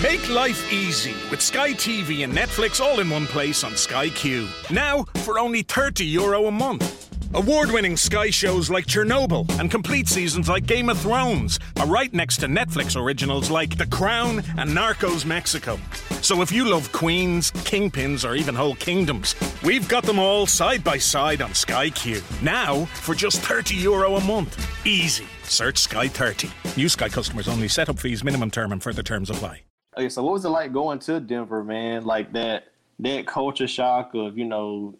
[0.01, 4.47] Make life easy with Sky TV and Netflix all in one place on Sky Q.
[4.69, 7.06] Now for only 30 euro a month.
[7.33, 12.11] Award winning Sky shows like Chernobyl and complete seasons like Game of Thrones are right
[12.13, 15.77] next to Netflix originals like The Crown and Narcos Mexico.
[16.21, 20.83] So if you love queens, kingpins, or even whole kingdoms, we've got them all side
[20.83, 22.21] by side on Sky Q.
[22.41, 24.57] Now for just 30 euro a month.
[24.85, 25.25] Easy.
[25.43, 26.49] Search Sky 30.
[26.77, 27.67] New Sky customers only.
[27.67, 29.63] Setup fees, minimum term, and further terms apply.
[29.97, 32.05] Okay, so what was it like going to Denver, man?
[32.05, 34.95] Like that that culture shock of you know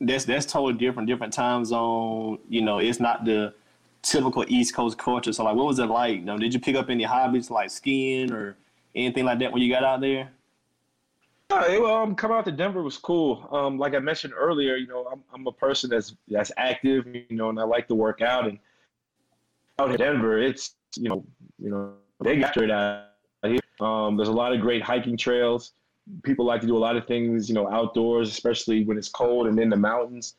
[0.00, 2.38] that's that's totally different, different time zone.
[2.48, 3.54] You know, it's not the
[4.02, 5.32] typical East Coast culture.
[5.32, 6.16] So like, what was it like?
[6.16, 8.56] You know, did you pick up any hobbies like skiing or
[8.94, 10.30] anything like that when you got out there?
[11.50, 13.48] Yeah, it, um, coming out to Denver was cool.
[13.50, 17.24] Um, like I mentioned earlier, you know, I'm, I'm a person that's that's active, you
[17.30, 18.46] know, and I like to work out.
[18.46, 18.58] And
[19.78, 21.24] out in Denver, it's you know,
[21.58, 23.06] you know, they got it out
[23.42, 23.60] here.
[23.80, 25.72] Um, there's a lot of great hiking trails.
[26.22, 29.46] People like to do a lot of things, you know, outdoors, especially when it's cold
[29.46, 30.34] and in the mountains.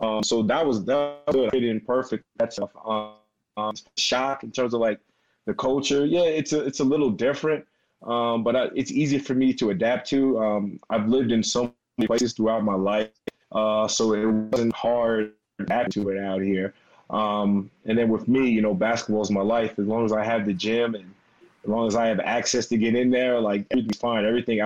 [0.00, 1.50] Um, so that was that was good.
[1.50, 2.24] Fit in perfect.
[2.36, 2.70] That stuff.
[2.84, 3.14] Um,
[3.56, 5.00] um, shock in terms of like
[5.46, 6.04] the culture.
[6.04, 7.64] Yeah, it's a it's a little different
[8.04, 10.38] um, but I, it's easy for me to adapt to.
[10.38, 13.10] Um, I've lived in so many places throughout my life,
[13.52, 16.74] uh, so it wasn't hard to adapt to it out here.
[17.10, 19.78] And then with me, you know, basketball is my life.
[19.78, 21.14] As long as I have the gym and
[21.62, 24.24] as long as I have access to get in there, like everything's fine.
[24.24, 24.60] Everything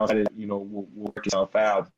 [0.00, 1.90] outside, you know, will, will work itself out.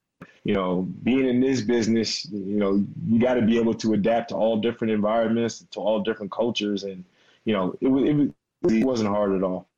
[0.45, 4.31] You know, being in this business, you know, you got to be able to adapt
[4.31, 7.05] to all different environments, to all different cultures, and
[7.45, 8.35] you know, it, it,
[8.73, 9.69] it wasn't hard at all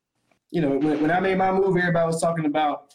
[0.51, 2.93] you know, when, when I made my move, everybody was talking about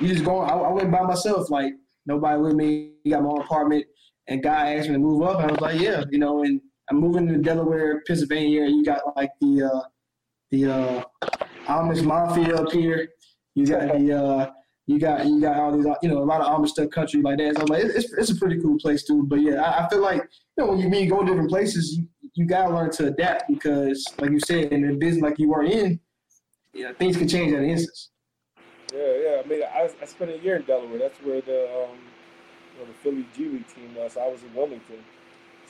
[0.00, 0.48] you just going.
[0.48, 1.74] I, I went by myself, like
[2.06, 2.92] nobody with me.
[3.08, 3.86] Got my own apartment,
[4.28, 6.42] and guy asked me to move up, I was like, yeah, you know.
[6.42, 6.60] And
[6.90, 8.64] I'm moving to Delaware, Pennsylvania.
[8.64, 9.88] and You got like the uh,
[10.50, 11.04] the uh,
[11.66, 13.08] Amish mafia up here.
[13.54, 14.50] You got the uh,
[14.86, 17.38] you got you got all these you know a lot of Amish stuff country like
[17.38, 17.56] that.
[17.56, 19.24] So I'm like, it's, it's a pretty cool place too.
[19.24, 20.22] But yeah, I, I feel like
[20.56, 24.04] you know when you mean go different places, you, you gotta learn to adapt because,
[24.18, 26.00] like you said, in a business like you were in,
[26.72, 28.10] yeah, things can change at an instance.
[28.92, 29.42] Yeah, yeah.
[29.44, 30.98] I mean, I, I spent a year in Delaware.
[30.98, 31.98] That's where the um,
[32.74, 34.16] you know, the Philly G League team was.
[34.16, 35.04] I was in Wilmington.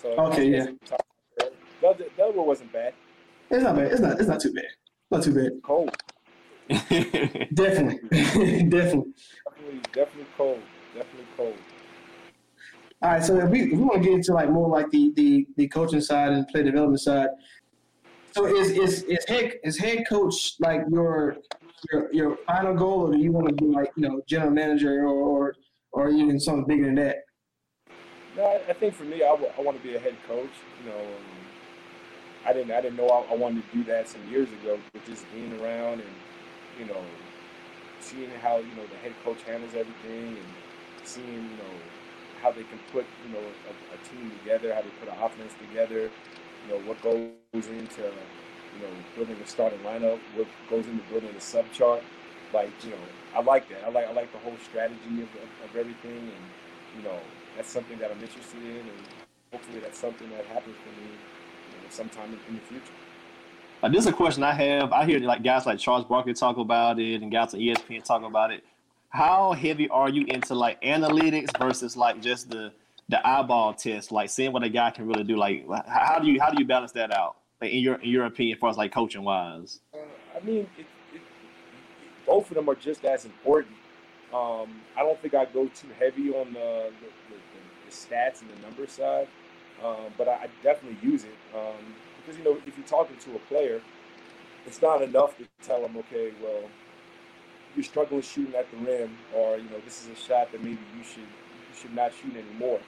[0.00, 0.66] So okay, yeah.
[2.16, 2.94] Delaware wasn't bad.
[3.50, 3.92] It's not bad.
[3.92, 4.18] It's not.
[4.18, 4.64] It's not too bad.
[5.10, 5.62] Not too bad.
[5.62, 5.94] Cold.
[6.68, 7.52] Definitely.
[7.54, 8.62] definitely.
[8.70, 9.12] Definitely.
[9.92, 10.60] Definitely cold.
[10.94, 11.56] Definitely cold.
[13.02, 15.12] All right, so if we, if we want to get into like more like the,
[15.16, 17.30] the the coaching side and play development side,
[18.30, 21.36] so is is is head is head coach like your
[21.90, 25.04] your your final goal, or do you want to be like you know general manager
[25.04, 25.54] or or,
[25.92, 27.16] or even something bigger than that?
[28.36, 30.48] No, I think for me, I, w- I want to be a head coach.
[30.82, 34.26] You know, um, I didn't I didn't know I, I, wanted to do that some
[34.30, 36.10] years ago, but just being around and
[36.78, 37.02] you know
[38.00, 40.48] seeing how you know the head coach handles everything and
[41.04, 41.74] seeing you know
[42.42, 45.52] how they can put you know a, a team together, how they put an offense
[45.60, 46.10] together
[46.66, 51.30] you know, what goes into, you know, building a starting lineup, what goes into building
[51.36, 52.02] a sub chart.
[52.52, 53.04] Like, you know,
[53.34, 53.84] I like that.
[53.84, 56.44] I like I like the whole strategy of, of, of everything, and
[56.96, 57.18] you know,
[57.56, 59.00] that's something that I'm interested in, and
[59.50, 62.92] hopefully that's something that happens for me, you know, sometime in, in the future.
[63.90, 64.92] This is a question I have.
[64.92, 68.22] I hear like guys like Charles Barkley talk about it, and guys on ESPN talk
[68.22, 68.62] about it.
[69.08, 72.72] How heavy are you into like analytics versus like just the
[73.08, 75.36] the eyeball test, like seeing what a guy can really do.
[75.36, 77.36] Like, how do you how do you balance that out?
[77.60, 79.80] Like in your in your opinion, as far as like coaching wise.
[79.92, 79.98] Uh,
[80.36, 81.20] I mean, it, it,
[82.24, 83.74] both of them are just as important.
[84.32, 87.36] Um, I don't think I go too heavy on the, the, the,
[87.84, 89.28] the stats and the number side,
[89.84, 93.36] um, but I, I, definitely use it um, because you know if you're talking to
[93.36, 93.80] a player,
[94.66, 96.62] it's not enough to tell them, okay, well,
[97.74, 100.78] you're struggling shooting at the rim, or you know this is a shot that maybe
[100.96, 102.80] you should you should not shoot anymore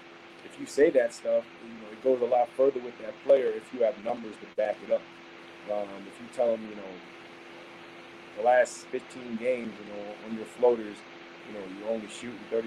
[0.45, 3.49] if you say that stuff, you know, it goes a lot further with that player
[3.49, 5.03] if you have numbers to back it up.
[5.73, 6.93] Um, if you tell them, you know,
[8.37, 10.97] the last 15 games, you know, on your floaters,
[11.49, 12.63] you know, you're only shooting 30%,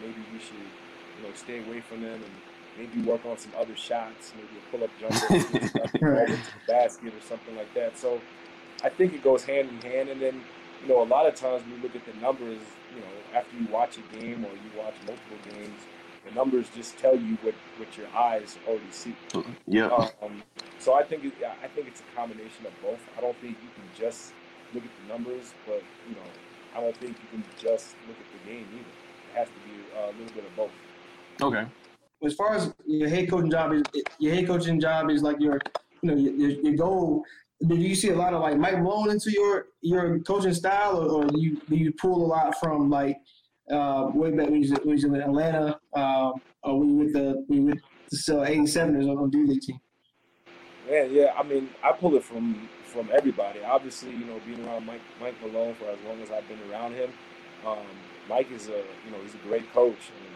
[0.00, 2.34] maybe you should, you know, stay away from them and
[2.78, 7.20] maybe work on some other shots, maybe a pull-up jumper, over to the basket or
[7.20, 7.98] something like that.
[7.98, 8.20] So
[8.84, 10.08] I think it goes hand in hand.
[10.08, 10.42] And then,
[10.82, 12.60] you know, a lot of times when you look at the numbers,
[12.94, 15.80] you know, after you watch a game or you watch multiple games,
[16.26, 19.14] the numbers just tell you what, what your eyes already see.
[19.66, 19.86] Yeah.
[20.22, 20.42] Um,
[20.78, 23.00] so I think it, I think it's a combination of both.
[23.16, 24.32] I don't think you can just
[24.74, 26.26] look at the numbers, but you know,
[26.76, 28.80] I don't think you can just look at the game either.
[28.80, 30.72] It has to be uh, a little bit of both.
[31.40, 31.64] Okay.
[32.24, 33.82] As far as your head coaching job is,
[34.18, 35.60] your head coaching job is like your,
[36.02, 37.24] you know, your, your goal.
[37.66, 41.08] Do you see a lot of like Mike Malone into your your coaching style, or,
[41.08, 43.16] or do you do you pull a lot from like
[43.70, 45.78] uh, way back when he was in Atlanta.
[45.92, 46.32] Uh,
[46.66, 49.80] we with the we with the so 87ers on the League team.
[50.88, 51.34] Yeah, yeah.
[51.36, 53.60] I mean, I pull it from from everybody.
[53.62, 56.94] Obviously, you know, being around Mike Mike Malone for as long as I've been around
[56.94, 57.10] him,
[57.66, 57.86] um,
[58.28, 60.10] Mike is a you know he's a great coach.
[60.14, 60.35] And,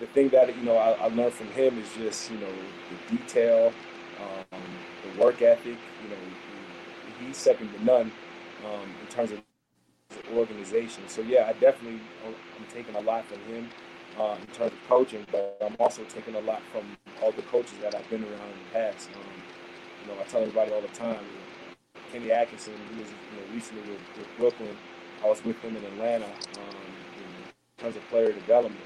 [0.00, 2.52] the thing that you know I, I learned from him is just you know
[2.90, 3.72] the detail,
[4.20, 4.60] um,
[5.02, 5.78] the work ethic.
[6.02, 6.16] You know,
[7.18, 8.12] he, he's second to none
[8.64, 9.42] um, in terms of
[10.34, 11.04] organization.
[11.08, 13.68] So yeah, I definitely I'm taking a lot from him
[14.18, 17.78] uh, in terms of coaching, but I'm also taking a lot from all the coaches
[17.82, 19.08] that I've been around in the past.
[19.14, 19.42] Um,
[20.02, 21.20] you know, I tell everybody all the time.
[21.24, 24.76] You know, Kenny Atkinson, he was you know recently with, with, Brooklyn.
[25.24, 28.84] I was with him in Atlanta um, in terms of player development.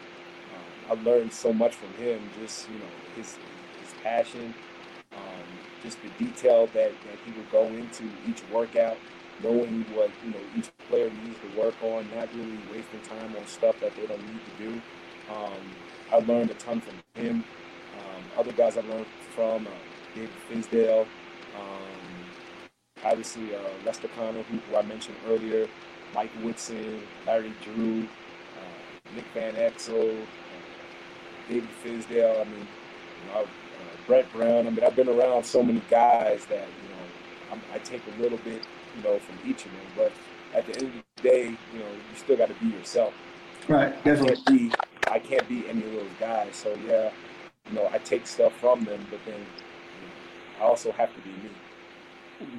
[0.91, 2.21] I learned so much from him.
[2.41, 3.39] Just you know his
[3.81, 4.53] his passion,
[5.13, 5.45] um,
[5.83, 8.97] just the detail that, that he would go into each workout,
[9.43, 13.47] knowing what you know each player needs to work on, not really wasting time on
[13.47, 14.83] stuff that they don't need to do.
[15.33, 15.63] Um,
[16.13, 17.45] I learned a ton from him.
[17.97, 19.71] Um, other guys I learned from, uh,
[20.15, 21.07] David Fizdale,
[21.57, 22.31] um,
[23.05, 25.69] obviously uh, Lester Connor, who, who, I mentioned earlier,
[26.15, 30.27] Mike Woodson, Larry Drew, uh, Nick Van Exel,
[31.51, 32.41] David Fizdale.
[32.41, 33.47] I mean, you know, uh,
[34.07, 34.67] Brett Brown.
[34.67, 38.23] I mean, I've been around so many guys that you know I'm, i take a
[38.23, 38.63] little bit,
[38.97, 39.81] you know, from each of them.
[39.97, 40.13] But
[40.55, 43.13] at the end of the day, you know, you still got to be yourself.
[43.69, 43.93] Right.
[44.05, 44.33] Definitely.
[44.33, 44.73] I can't be,
[45.11, 46.55] I can't be any of those guys.
[46.55, 47.11] So yeah,
[47.69, 49.45] you know, I take stuff from them, but then
[50.61, 51.51] I also have to be me.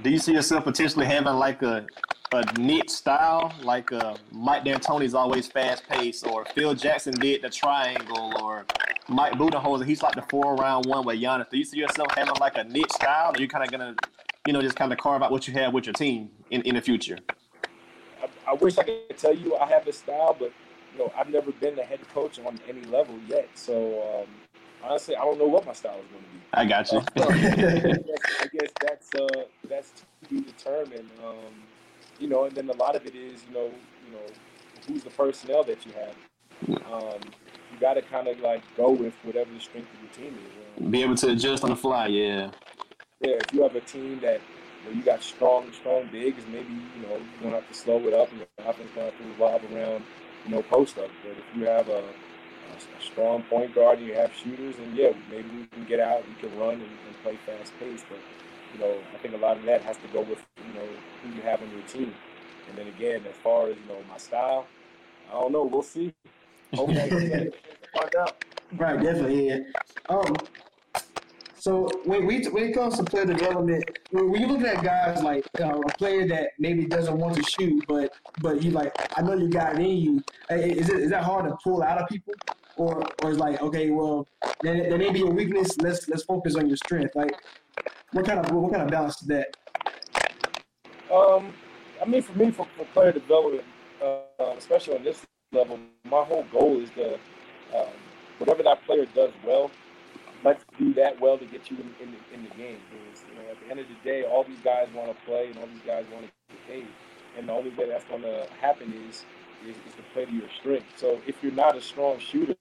[0.03, 1.85] Do you see yourself potentially having like a
[2.33, 7.49] a niche style, like uh, Mike D'Antoni's always fast paced, or Phil Jackson did the
[7.49, 8.65] triangle, or
[9.09, 11.49] Mike Budenholzer, he's like the four round one with Giannis.
[11.49, 13.95] Do you see yourself having like a niche style, or you kind of gonna,
[14.47, 16.75] you know, just kind of carve out what you have with your team in, in
[16.75, 17.17] the future?
[18.23, 20.53] I, I wish I could tell you I have a style, but
[20.93, 23.49] you know, I've never been the head coach on any level yet.
[23.55, 24.27] So um,
[24.83, 26.41] honestly, I don't know what my style is going to be.
[26.53, 26.99] I got you.
[26.99, 27.99] Uh, I, guess,
[28.41, 31.09] I, guess, that's uh, that's to be determined.
[31.25, 31.53] Um,
[32.19, 33.65] you know, and then a lot of it is, you know,
[34.05, 34.25] you know,
[34.87, 36.15] who's the personnel that you have.
[36.91, 37.19] Um,
[37.71, 40.37] you got to kind of like go with whatever the strength of your team
[40.77, 40.89] is.
[40.89, 42.51] Be able to adjust on the fly, yeah.
[43.21, 44.41] Yeah, if you have a team that
[44.83, 47.99] you, know, you got strong, strong bigs, maybe you know you don't have to slow
[48.07, 50.03] it up, and the offense going to revolve around,
[50.45, 51.09] you know, post up.
[51.23, 52.03] But if you have a
[52.99, 56.23] a strong point guard and you have shooters, and yeah, maybe we can get out,
[56.27, 58.03] we can run and, and play fast pace.
[58.07, 58.19] But
[58.73, 60.87] you know, I think a lot of that has to go with you know
[61.23, 62.13] who you have on your team.
[62.69, 64.67] And then again, as far as you know, my style,
[65.29, 65.63] I don't know.
[65.63, 66.13] We'll see.
[66.73, 67.51] Hopefully,
[67.93, 68.45] find out.
[68.77, 69.49] Right, definitely.
[69.49, 69.59] Yeah.
[70.07, 70.35] Um,
[71.61, 75.45] so when we when it comes to player development, when you look at guys like
[75.59, 79.33] uh, a player that maybe doesn't want to shoot, but but you like, I know
[79.33, 80.23] you got it in you.
[80.49, 82.33] Is it is that hard to pull out of people?
[82.81, 84.27] Or or it's like okay, well,
[84.61, 85.77] there may be a weakness.
[85.77, 87.15] Let's let's focus on your strength.
[87.15, 87.35] Like,
[88.11, 89.55] what kind of what kind of balance is that?
[91.13, 91.53] Um,
[92.01, 93.65] I mean, for me, for, for player development,
[94.01, 97.15] uh, especially on this level, my whole goal is to
[97.75, 97.93] um,
[98.39, 99.69] whatever that player does well,
[100.43, 102.79] let's do that well to get you in, in, the, in the game.
[102.89, 105.47] Because you know, at the end of the day, all these guys want to play
[105.47, 106.87] and all these guys want to get paid,
[107.37, 109.25] and the only way that's going to happen is
[109.67, 110.85] is, is to play to your strength.
[110.95, 112.55] So if you're not a strong shooter,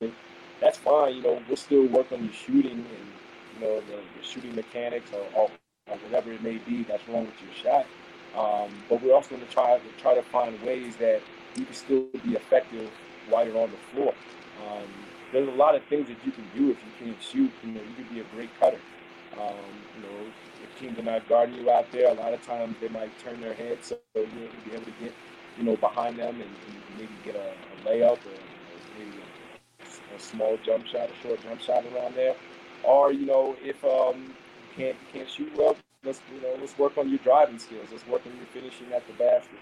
[0.61, 1.17] that's fine.
[1.17, 3.07] You know, we'll still work on your shooting and
[3.55, 5.51] you know the, shooting mechanics or, or,
[6.05, 7.87] whatever it may be that's wrong with your shot.
[8.39, 11.21] Um, but we're also going to try to try to find ways that
[11.57, 12.89] you can still be effective
[13.29, 14.15] while you're on the floor.
[14.69, 14.87] Um,
[15.33, 17.51] there's a lot of things that you can do if you can't shoot.
[17.65, 18.79] You know, you could be a great cutter.
[19.37, 19.57] Um,
[19.97, 20.27] you know,
[20.63, 23.41] if teams are not guarding you out there, a lot of times they might turn
[23.41, 24.27] their head so you'll
[24.65, 25.13] be able to get
[25.61, 28.39] you know, behind them and, and maybe get a, a layup or,
[28.99, 32.35] maybe a, a, small jump shot, a short jump shot around there.
[32.85, 34.35] Or, you know, if um,
[34.77, 37.89] you can't can't shoot well, let's you know, let's work on your driving skills.
[37.91, 39.59] Let's work on your finishing at the basket.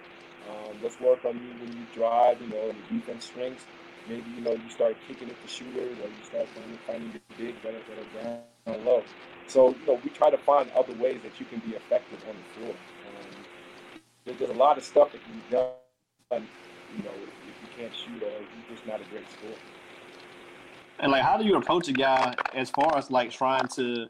[0.51, 3.65] Um, let's work on you when you drive, you know, the defense strengths.
[4.09, 7.21] Maybe, you know, you start kicking at the shooters or you start finding, finding the
[7.37, 9.03] big are, that down low.
[9.49, 12.35] So, you know, we try to find other ways that you can be effective on
[12.37, 12.75] the floor.
[12.75, 16.49] Um, there's a lot of stuff that can be done
[16.97, 19.57] you know, if you can't shoot or you're just not a great sport.
[21.01, 24.09] And like, how do you approach a guy as far as like trying to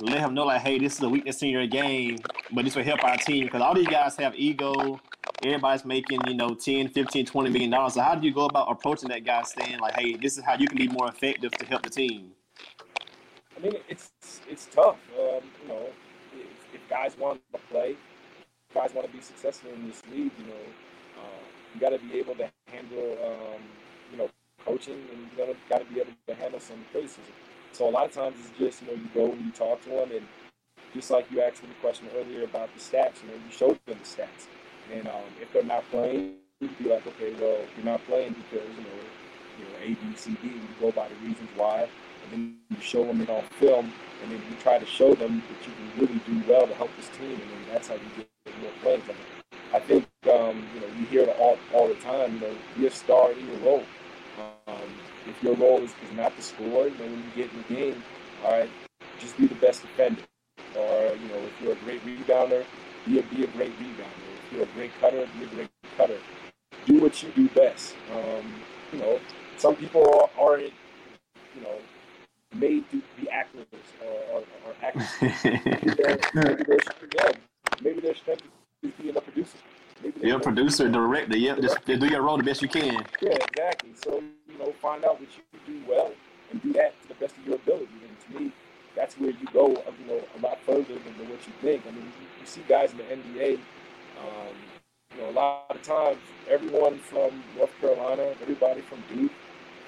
[0.00, 2.18] let him know, like, hey, this is a weakness in your game,
[2.52, 3.44] but this will help our team?
[3.44, 5.00] Because all these guys have ego.
[5.44, 7.94] Everybody's making, you know, 10, 15, 20 million dollars.
[7.94, 10.56] So how do you go about approaching that guy saying, like, hey, this is how
[10.56, 12.30] you can be more effective to help the team?
[13.56, 14.10] I mean, it's
[14.48, 14.96] it's tough.
[15.18, 15.86] Um, you know,
[16.32, 17.96] if, if guys want to play,
[18.72, 20.54] guys want to be successful in this league, you know,
[21.74, 23.62] you got to be able to handle, um,
[24.10, 24.28] you know,
[24.64, 27.32] coaching, and you got to be able to handle some criticism.
[27.72, 29.90] So a lot of times it's just you know you go and you talk to
[29.90, 30.26] them, and
[30.94, 33.68] just like you asked me the question earlier about the stats, you know, you show
[33.68, 34.46] them the stats,
[34.92, 38.68] and um, if they're not playing, you'd be like, okay, well, you're not playing because
[38.76, 38.98] you know,
[39.58, 40.48] you know, A, B, C, D.
[40.48, 41.88] You go by the reasons why,
[42.24, 43.92] and then you show them it on film,
[44.22, 46.90] and then you try to show them that you can really do well to help
[46.96, 48.28] this team, and then that's how you get
[48.60, 49.41] more playing time.
[49.74, 52.34] I think um, you know you hear it all all the time.
[52.34, 53.84] You know, be a star in your role.
[54.66, 54.90] Um,
[55.26, 58.02] if your role is, is not to score, know, when you get in the game,
[58.44, 58.70] all right,
[59.18, 60.22] just be the best defender.
[60.76, 62.64] Or you know, if you're a great rebounder,
[63.06, 64.28] be a be a great rebounder.
[64.46, 66.18] If you're a great cutter, be a great cutter.
[66.86, 67.94] Do what you do best.
[68.12, 68.52] Um,
[68.92, 69.20] you know,
[69.56, 70.72] some people aren't,
[71.54, 71.76] you know,
[72.54, 73.66] made to be actors
[74.04, 75.08] or, or, or actors.
[75.44, 76.18] maybe their,
[77.80, 79.58] maybe their strength is being a producer.
[80.20, 81.36] You're a producer, director.
[81.36, 83.04] Yep, just, just do your role the best you can.
[83.20, 83.90] Yeah, exactly.
[84.02, 86.12] So, you know, find out what you do well
[86.50, 87.88] and do that to the best of your ability.
[88.08, 88.52] And to me,
[88.96, 91.84] that's where you go, uh, you know, a lot further than what you think.
[91.86, 93.54] I mean, you, you see guys in the NBA,
[94.18, 94.54] um,
[95.14, 96.18] you know, a lot of times,
[96.48, 99.32] everyone from North Carolina, everybody from Duke,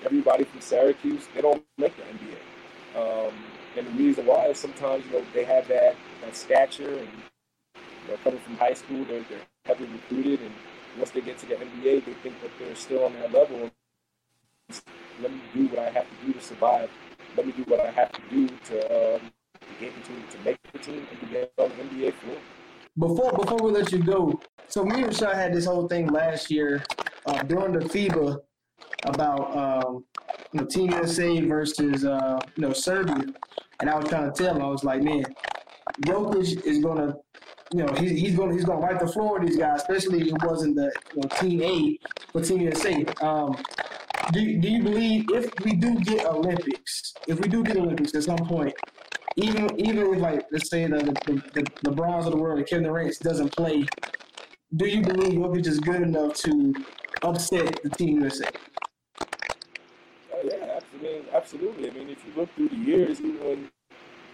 [0.05, 3.27] everybody from Syracuse, they don't make the NBA.
[3.27, 3.35] Um,
[3.77, 7.09] and the reason why is sometimes, you know, they have that, that stature and,
[8.13, 10.53] know, coming from high school, they're, they're heavily recruited and
[10.99, 13.71] once they get to the NBA, they think that they're still on that level.
[15.21, 16.91] Let me do what I have to do to survive.
[17.37, 19.33] Let me do what I have to do to, um,
[19.81, 22.37] get into to make the team and to get on the NBA floor.
[22.97, 26.51] Before before we let you go, so me and Shaw had this whole thing last
[26.51, 26.85] year
[27.27, 28.39] uh, during the FIBA
[29.05, 30.05] about um,
[30.53, 33.25] you know Team USA versus uh, you know Serbia,
[33.81, 35.25] and I was trying to tell him I was like, man,
[36.03, 37.17] Jokic is gonna,
[37.75, 40.29] you know, he's, he's gonna he's gonna wipe the floor with these guys, especially if
[40.29, 41.99] it wasn't the you know, Team A
[42.33, 43.05] but Team USA.
[43.21, 43.57] Um,
[44.33, 48.23] do do you believe if we do get Olympics, if we do get Olympics at
[48.23, 48.73] some point,
[49.35, 52.85] even even if like let's say the the, the, the bronze of the world, Kevin
[52.85, 53.85] Durant doesn't play,
[54.77, 56.75] do you believe Jokic is good enough to
[57.23, 58.51] upset the Team USA?
[60.33, 61.91] Oh yeah, I mean, absolutely.
[61.91, 63.71] I mean, if you look through the years, even when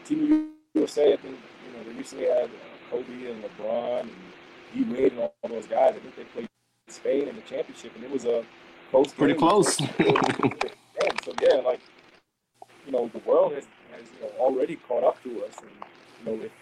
[0.05, 4.11] Team USA, I think you know they recently had uh, Kobe and LeBron and
[4.74, 5.95] D Wade and all, all those guys.
[5.97, 6.49] I think they played
[6.88, 8.45] Spain in the championship, and it was a
[8.91, 9.12] close.
[9.12, 9.41] Pretty game.
[9.41, 9.80] close.
[11.03, 11.80] Yeah, so yeah, like
[12.84, 15.70] you know, the world has, has you know, already caught up to us, and
[16.18, 16.53] you know, if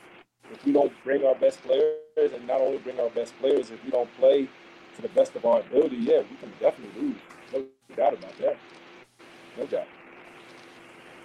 [0.53, 3.83] if we don't bring our best players, and not only bring our best players, if
[3.85, 4.49] we don't play
[4.97, 7.17] to the best of our ability, yeah, we can definitely lose.
[7.53, 7.65] No
[7.97, 8.57] doubt about that.
[9.59, 9.87] No doubt.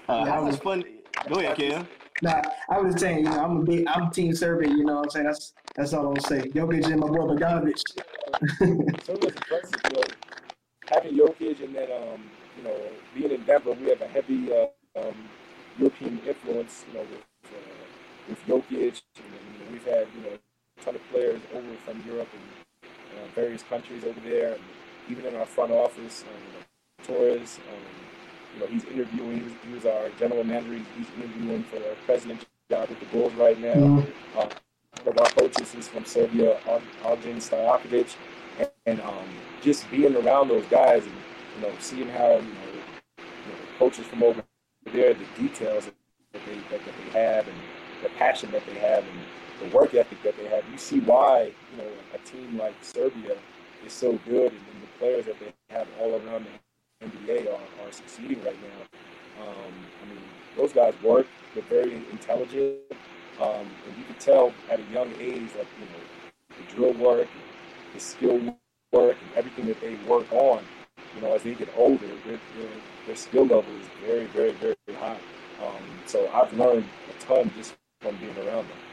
[0.08, 0.84] Uh, how was fun?
[1.30, 1.88] Go ahead, Kel.
[2.24, 4.70] Nah, I was saying, you know, I'm a big, I'm Team Serbia.
[4.70, 6.54] You know, what I'm saying that's that's all I'm saying.
[6.54, 7.84] Jokic and my brother Bogdanovic.
[9.04, 9.20] So
[10.90, 12.24] having Jokic and then, um,
[12.58, 12.78] you know,
[13.14, 14.68] being in Denver, we have a heavy uh,
[14.98, 15.16] um,
[15.78, 17.84] European influence, you know, with, uh,
[18.30, 19.02] with Jokic.
[19.18, 23.20] And you know, we've had, you know, a ton of players over from Europe and
[23.20, 24.54] uh, various countries over there.
[24.54, 24.64] And
[25.10, 26.64] even in our front office, um,
[27.06, 28.13] Arturas, um,
[28.54, 31.78] you know, he's interviewing, he was, he was our general manager, he's, he's interviewing for
[31.80, 33.74] the president job with the Bulls right now.
[33.74, 34.08] Mhm.
[34.38, 34.48] Uh,
[35.04, 38.16] one of our coaches is from Serbia, Al- Ognjen Stojakovic,
[38.60, 39.28] and, and um,
[39.62, 41.16] just being around those guys and
[41.56, 42.72] you know seeing how you know,
[43.18, 44.44] you know coaches from over
[44.92, 45.96] there, the details that
[46.46, 47.58] they that, that they have and
[48.04, 49.20] the passion that they have and
[49.70, 53.36] the work ethic that they have, you see why you know a team like Serbia
[53.86, 56.52] is so good and, and the players that they have all around the
[57.04, 59.44] NBA are, are succeeding right now.
[59.44, 60.24] Um, I mean,
[60.56, 61.28] those guys work.
[61.54, 62.78] They're very intelligent.
[63.42, 66.04] Um, and you can tell at a young age, like, you know,
[66.50, 67.28] the drill work,
[67.94, 68.40] the skill
[68.92, 70.64] work, and everything that they work on,
[71.16, 72.70] you know, as they get older, their, their,
[73.08, 75.18] their skill level is very, very, very high.
[75.62, 78.93] Um, so I've learned a ton just from being around them.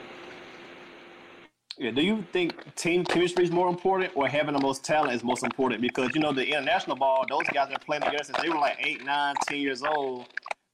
[1.80, 5.24] Yeah, do you think team chemistry is more important or having the most talent is
[5.24, 5.80] most important?
[5.80, 8.76] Because you know the international ball, those guys are playing together since they were like
[8.80, 10.26] eight, nine, ten years old.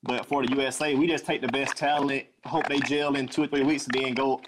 [0.02, 3.44] But for the USA, we just take the best talent, hope they gel in two
[3.44, 4.40] or three weeks, and then go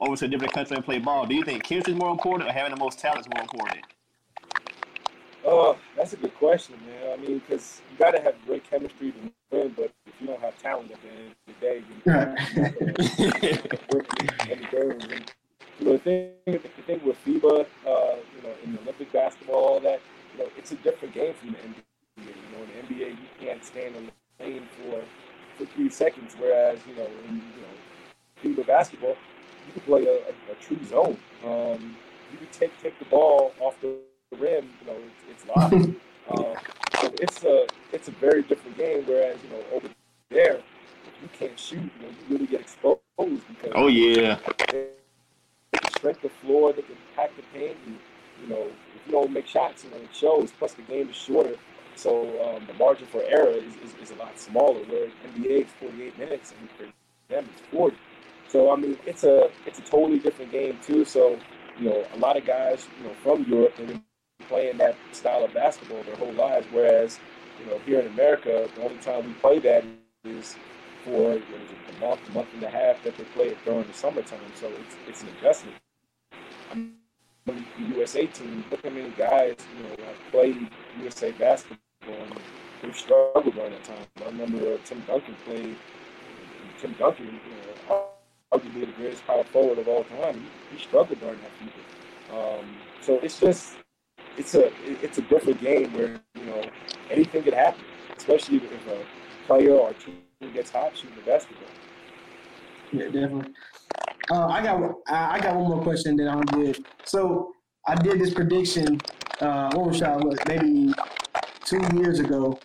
[0.00, 1.26] over to a different country and play ball.
[1.26, 3.84] Do you think chemistry is more important or having the most talent is more important?
[5.44, 7.14] Uh, that's a good question, man.
[7.14, 9.18] I mean, because you got to have great chemistry to
[9.50, 11.96] win, but if you don't have talent at the end of the day, you
[14.78, 15.32] Right.
[15.80, 19.12] Win the you know, the thing, the thing with FIBA, uh, you know, in Olympic
[19.12, 20.00] basketball, all that,
[20.32, 21.82] you know, it's a different game from the NBA.
[22.18, 22.24] You
[22.56, 25.02] know, in the NBA, you can't stand in the lane for
[25.58, 29.16] for three seconds, whereas you know, in you know, FIBA basketball,
[29.66, 31.16] you can play a, a, a true zone.
[31.44, 31.96] Um,
[32.32, 33.96] you can take take the ball off the
[34.30, 34.98] the rim, you know,
[35.28, 35.72] it's, it's live.
[36.30, 36.56] um,
[37.00, 39.04] so it's a it's a very different game.
[39.06, 39.88] Whereas you know over
[40.30, 40.60] there,
[41.22, 44.38] you can't shoot, you know, you really get exposed because Oh yeah.
[44.70, 44.88] they
[46.02, 47.76] can the floor, they can pack the paint.
[47.86, 47.98] And,
[48.42, 48.62] you know,
[48.94, 50.52] if you don't make shots, you know, it shows.
[50.52, 51.56] Plus, the game is shorter,
[51.96, 54.80] so um, the margin for error is, is, is a lot smaller.
[54.84, 56.84] Where NBA is 48 minutes, and for
[57.32, 57.96] them it's 40.
[58.48, 61.04] So I mean, it's a it's a totally different game too.
[61.04, 61.38] So
[61.78, 64.02] you know, a lot of guys, you know, from Europe, they've been
[64.48, 66.66] playing that style of basketball their whole lives.
[66.70, 67.18] Whereas,
[67.60, 69.84] you know, here in America, the only time we play that
[70.24, 70.56] is
[71.04, 73.94] for is it, a month, month and a half that they play it during the
[73.94, 74.40] summertime.
[74.54, 75.76] So it's it's an adjustment.
[77.46, 78.64] The USA team.
[78.70, 80.68] Look how many guys you know have played
[81.02, 82.36] USA basketball and
[82.82, 84.06] they've struggled during that time.
[84.22, 85.76] I remember uh, Tim Duncan played.
[86.80, 88.04] Tim Duncan, you know,
[88.52, 90.34] arguably the greatest power forward of all time.
[90.70, 92.58] He, he struggled during that period.
[92.60, 92.66] Um,
[93.00, 93.76] so it's just
[94.36, 94.70] it's a
[95.02, 96.62] it's a different game where you know
[97.10, 97.84] anything could happen,
[98.16, 99.04] especially if a
[99.46, 100.22] player or team
[100.52, 101.68] gets hot shooting the basketball.
[102.92, 103.54] Yeah, definitely.
[104.30, 106.84] Uh, I got I got one more question, that I'm good.
[107.04, 107.52] So
[107.86, 109.00] I did this prediction.
[109.40, 110.92] Uh, what was maybe
[111.64, 112.58] two years ago,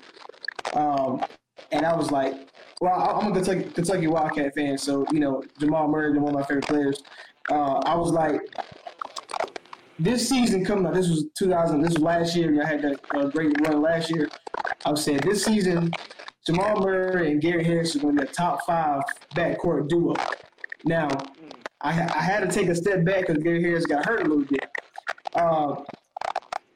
[0.74, 1.24] um,
[1.72, 2.50] and I was like,
[2.80, 6.40] well, I'm a Kentucky, Kentucky Wildcat fan, so you know Jamal Murray is one of
[6.40, 7.04] my favorite players.
[7.50, 8.40] Uh, I was like,
[10.00, 12.62] this season coming up, this was 2000, this was last year.
[12.64, 14.30] I had that uh, great run last year.
[14.86, 15.92] I was saying this season,
[16.46, 19.04] Jamal Murray and Gary Harris are going to be a top five
[19.36, 20.16] backcourt duo.
[20.86, 21.10] Now,
[21.82, 24.46] I, I had to take a step back because Gary Harris got hurt a little
[24.46, 24.70] bit.
[25.34, 25.76] Uh,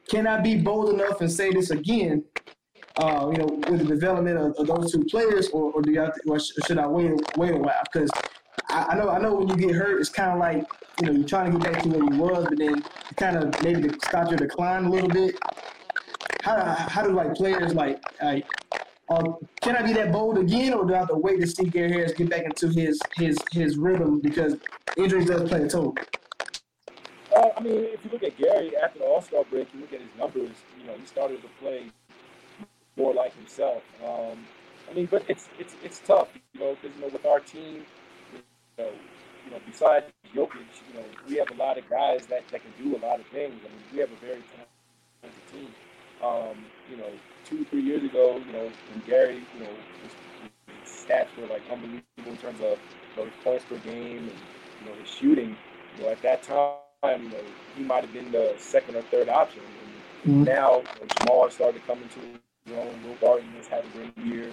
[0.08, 2.24] can I be bold enough and say this again?
[2.96, 6.12] Uh, you know, with the development of, of those two players, or, or do to,
[6.26, 7.82] or sh- should I wait wait a while?
[7.92, 8.10] Because
[8.70, 10.64] I, I know I know when you get hurt, it's kind of like
[11.00, 12.82] you know you're trying to get back to where you was, but then
[13.16, 15.36] kind of maybe start your decline a little bit.
[16.42, 18.46] How how do like players like like
[19.08, 19.22] uh,
[19.60, 21.92] can I be that bold again, or do I have to wait to see Gary
[21.92, 24.56] Harris get back into his his his rhythm because
[24.96, 25.94] injuries does play a toll?
[27.34, 29.92] Uh, I mean, if you look at Gary after the All Star break, you look
[29.92, 30.56] at his numbers.
[30.80, 31.90] You know, he started to play
[32.96, 33.82] more like himself.
[34.04, 34.44] Um,
[34.90, 37.84] I mean, but it's it's it's tough, you know, because you know with our team,
[38.32, 38.40] you
[38.78, 38.90] know,
[39.44, 42.72] you know, besides Jokic, you know, we have a lot of guys that, that can
[42.82, 43.54] do a lot of things.
[43.64, 44.42] I mean, we have a very
[45.22, 45.68] talented team.
[46.22, 46.56] Um,
[46.90, 47.10] you know,
[47.44, 49.70] two three years ago, you know, when Gary, you know,
[50.02, 50.12] his,
[50.84, 54.38] stats were like unbelievable in terms of you know, his points per game and
[54.80, 55.56] you know his shooting.
[55.98, 57.44] You know, at that time, you know,
[57.76, 59.62] he might have been the second or third option.
[60.24, 60.44] And Mhm.
[60.44, 63.02] now, you know, Jamal started to come into his own.
[63.04, 64.50] Will Barton has had a great year.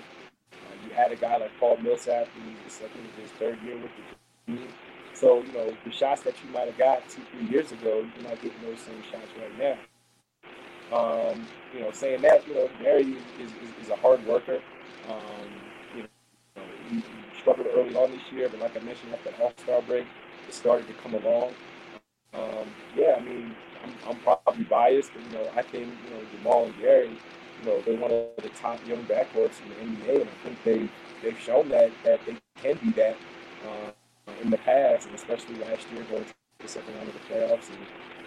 [0.54, 3.92] Uh, you had a guy like Paul Millsap, who's I think his third year with
[3.98, 4.68] the team.
[5.14, 8.30] So you know the shots that you might have got two, three years ago, you're
[8.30, 9.78] not getting those same shots right now.
[10.94, 14.60] Um, you know, saying that, you know, Gary is, is, is a hard worker.
[15.10, 15.48] Um,
[15.96, 17.04] you know, he, he
[17.40, 20.06] struggled early on this year, but like I mentioned, after the All Star break,
[20.48, 21.54] it started to come along.
[22.34, 26.22] Um, yeah, I mean, I'm, I'm probably biased, but you know, I think you know
[26.38, 30.22] Jamal and Gary, you know, they're one of the top young backcourts in the NBA,
[30.22, 30.90] and I think they
[31.22, 33.18] they've shown that that they can be that
[33.68, 33.92] uh,
[34.42, 37.70] in the past, and especially last year going to the second round of the playoffs
[37.70, 37.80] and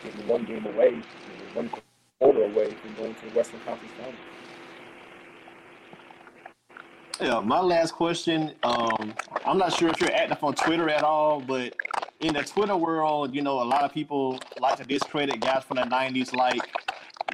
[0.02, 1.70] getting one game away, you know, one
[2.20, 4.14] quarter away from going to the Western Conference Finals.
[7.20, 8.54] Yeah, my last question.
[8.62, 9.14] Um,
[9.46, 11.74] I'm not sure if you're active on Twitter at all, but
[12.20, 15.76] in the Twitter world, you know, a lot of people like to discredit guys from
[15.76, 16.60] the '90s, like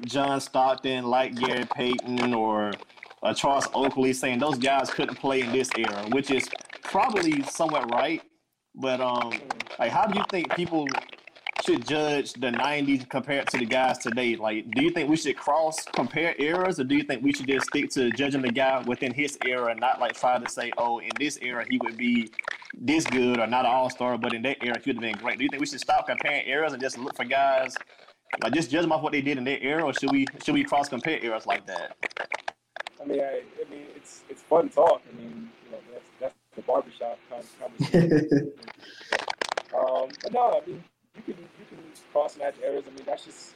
[0.05, 2.73] John Stockton, like Gary Payton, or
[3.23, 6.49] uh, Charles Oakley, saying those guys couldn't play in this era, which is
[6.85, 8.23] probably somewhat right.
[8.77, 9.33] But um,
[9.79, 10.87] like, how do you think people
[11.65, 14.37] should judge the '90s compared to the guys today?
[14.37, 17.47] Like, do you think we should cross compare eras, or do you think we should
[17.47, 20.73] just stick to judging the guy within his era, and not like try to say,
[20.79, 22.31] oh, in this era he would be
[22.75, 25.23] this good or not an all star, but in that era he would have been
[25.23, 25.39] great?
[25.39, 27.77] Do you think we should stop comparing eras and just look for guys?
[28.43, 30.55] Like just judge them off what they did in their era, or should we should
[30.55, 31.97] we cross compare eras like that?
[33.01, 35.03] I mean, I, I mean, it's it's fun talk.
[35.09, 38.53] I mean, you know, that's that's the barbershop kind of conversation.
[39.79, 40.85] um, but no, I mean,
[41.17, 41.79] you can you can
[42.13, 42.85] cross match errors.
[42.87, 43.55] I mean, that's just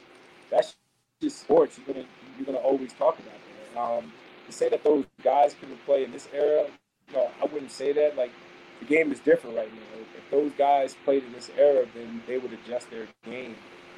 [0.49, 0.75] that's
[1.21, 1.77] just sports.
[1.77, 2.05] You're gonna
[2.37, 3.79] you're gonna always talk about that.
[3.79, 4.13] Um,
[4.45, 6.67] to say that those guys couldn't play in this era,
[7.15, 8.15] I wouldn't say that.
[8.15, 8.31] Like
[8.79, 9.99] the game is different right now.
[10.17, 13.55] If those guys played in this era, then they would adjust their game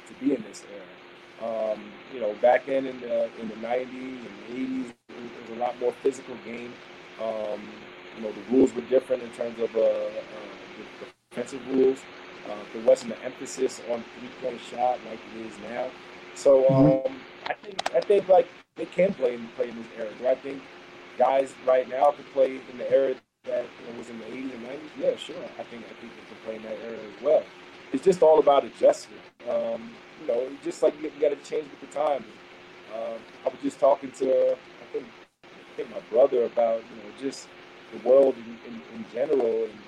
[0.08, 0.84] to be in this era.
[1.42, 1.80] Um,
[2.12, 5.60] you know, back then in the in the '90s and the '80s, it was a
[5.60, 6.72] lot more physical game.
[7.20, 7.60] Um,
[8.16, 10.10] you know, the rules were different in terms of uh, uh,
[11.00, 11.98] the defensive rules.
[12.50, 15.88] Uh, there wasn't an emphasis on three-point shot like it is now.
[16.34, 20.10] So um, I think I think like they can play in play in this era.
[20.18, 20.62] Do I think
[21.18, 24.54] guys right now can play in the era that you know, was in the 80s
[24.54, 24.78] and 90s?
[24.98, 25.36] Yeah, sure.
[25.58, 27.42] I think I think they can play in that era as well.
[27.92, 29.22] It's just all about adjustment.
[29.48, 29.90] Um,
[30.20, 32.26] you know, just like you, you got to change with the times.
[32.94, 35.04] Um, I was just talking to I think
[35.44, 37.48] I think my brother about you know just
[37.92, 39.78] the world in, in, in general and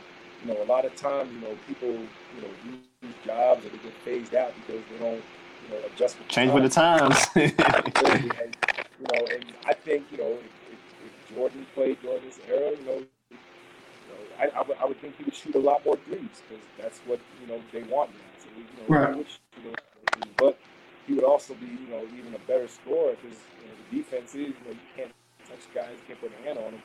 [0.44, 3.78] you know a lot of times you know people you know lose jobs or they
[3.78, 5.22] get phased out because they don't
[5.64, 7.26] you know adjust with Change with the times.
[7.28, 7.28] times.
[7.36, 8.56] and,
[9.00, 12.70] you know, and I think you know if, if, if Jordan played during this era,
[12.70, 12.96] you know,
[13.30, 13.38] you
[14.08, 16.64] know I, I, would, I would think he would shoot a lot more threes because
[16.78, 18.32] that's what you know they want now.
[18.42, 19.12] So you know, Right.
[19.12, 20.58] he would shoot a lot more threes, but
[21.06, 24.30] he would also be you know even a better scorer because you know, the defense
[24.34, 25.12] is you know you can't
[25.48, 26.82] touch guys, can't put a hand on them,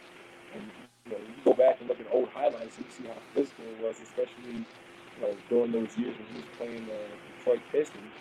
[0.55, 0.63] and
[1.07, 3.65] you know you go back and look at old highlights, and you see how physical
[3.65, 6.99] it was, especially you know during those years when he was playing the
[7.37, 8.11] Detroit Pistons.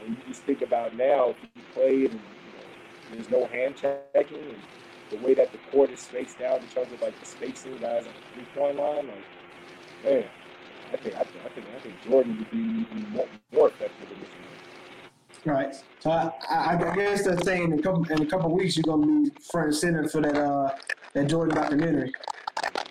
[0.00, 3.76] Uh, you just think about now if he played and you know, there's no hand
[3.76, 4.58] checking and
[5.10, 8.06] the way that the court is spaced out in terms of like the spacing guys
[8.06, 10.24] on the three point line, like man,
[10.92, 14.10] I think I think I think, I think Jordan would be even more, more effective
[14.10, 15.52] in this game.
[15.52, 15.74] Right.
[16.00, 19.06] So I, I, guess that's saying in a couple in a couple weeks you're gonna
[19.06, 20.70] be front and center for that uh
[21.14, 22.12] that Jordan documentary.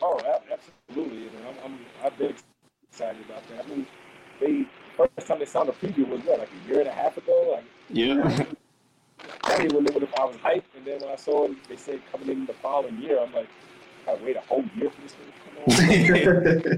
[0.02, 0.60] Oh, ab-
[0.90, 1.28] absolutely.
[1.28, 2.34] And I'm, I'm I've been
[2.92, 3.66] excited about that.
[3.66, 3.86] I mean,
[4.40, 4.66] they
[4.98, 7.54] first time they saw the preview was what like a year and a half ago.
[7.54, 8.46] Like yeah.
[9.44, 11.76] I didn't even know if I was hyped, and then when I saw it, they
[11.76, 13.48] said coming in the following year, I'm like,
[14.08, 16.78] I wait a whole year for this thing to come on.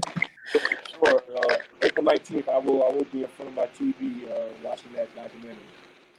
[0.90, 1.22] sure.
[1.36, 4.92] Uh, April 19th, I will I will be in front of my TV uh, watching
[4.94, 5.58] that documentary.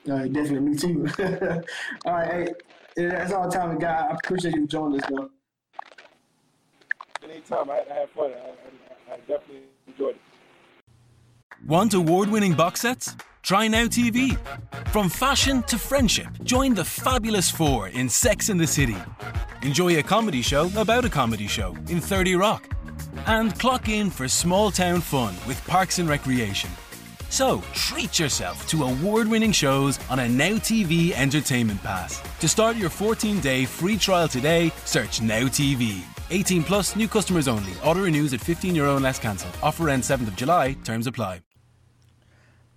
[0.09, 1.07] All right, definitely me too.
[2.05, 2.53] all right, hey,
[2.97, 4.11] that's all the time we got.
[4.11, 5.29] I appreciate you joining us though.
[7.23, 8.31] Anytime, I, I have fun.
[8.31, 10.21] I, I, I definitely enjoyed it.
[11.65, 13.15] Want award winning box sets?
[13.43, 14.37] Try Now TV.
[14.89, 18.97] From fashion to friendship, join the fabulous four in Sex and the City.
[19.61, 22.67] Enjoy a comedy show about a comedy show in 30 Rock.
[23.25, 26.69] And clock in for small town fun with Parks and Recreation.
[27.29, 32.21] So treat yourself to award winning shows on a Now TV entertainment pass.
[32.39, 36.01] To start your 14 day free trial today, search Now TV.
[36.29, 37.73] 18 plus, new customers only.
[37.83, 39.49] Auto renews at 15 euro and less cancel.
[39.63, 40.73] Offer ends 7th of July.
[40.83, 41.41] Terms apply.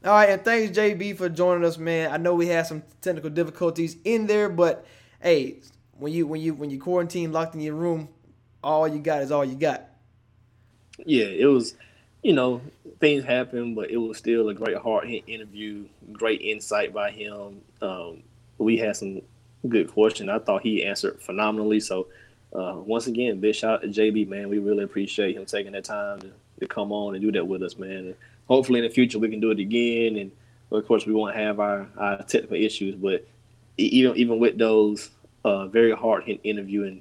[0.02, 2.10] All right, and thanks JB for joining us, man.
[2.10, 4.86] I know we had some technical difficulties in there, but
[5.20, 5.58] hey,
[5.98, 8.08] when you when you when you quarantine locked in your room,
[8.64, 9.90] all you got is all you got.
[11.04, 11.74] yeah, it was,
[12.22, 12.62] you know,
[13.00, 17.60] things happened, but it was still a great hard hit interview, great insight by him.
[17.80, 18.22] Um,
[18.58, 19.22] we had some
[19.68, 20.28] good questions.
[20.28, 21.80] I thought he answered phenomenally.
[21.80, 22.08] So,
[22.54, 24.48] uh, once again, big shout out to JB, man.
[24.48, 26.30] We really appreciate him taking that time to,
[26.60, 27.90] to come on and do that with us, man.
[27.90, 28.14] And
[28.46, 30.16] hopefully in the future we can do it again.
[30.16, 30.30] And
[30.70, 33.26] of course, we won't have our, our technical issues, but
[33.78, 35.10] even even with those,
[35.44, 37.00] uh, very hard hit interview and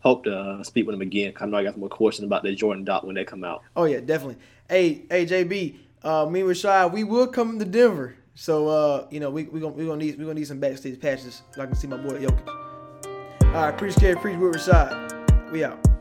[0.00, 1.32] hope to uh, speak with him again.
[1.40, 3.62] I know I got some more questions about the Jordan doc when they come out.
[3.76, 4.36] Oh yeah, definitely.
[4.68, 8.14] Hey, hey JB, uh, me and Rashad, we will come to Denver.
[8.34, 10.98] So uh, you know, we we gonna we gonna need we gonna need some backstage
[11.00, 11.42] passes.
[11.52, 12.48] so I can see my boy Jokic.
[13.44, 15.52] All right, appreciate preach with Rashad.
[15.52, 15.93] We out.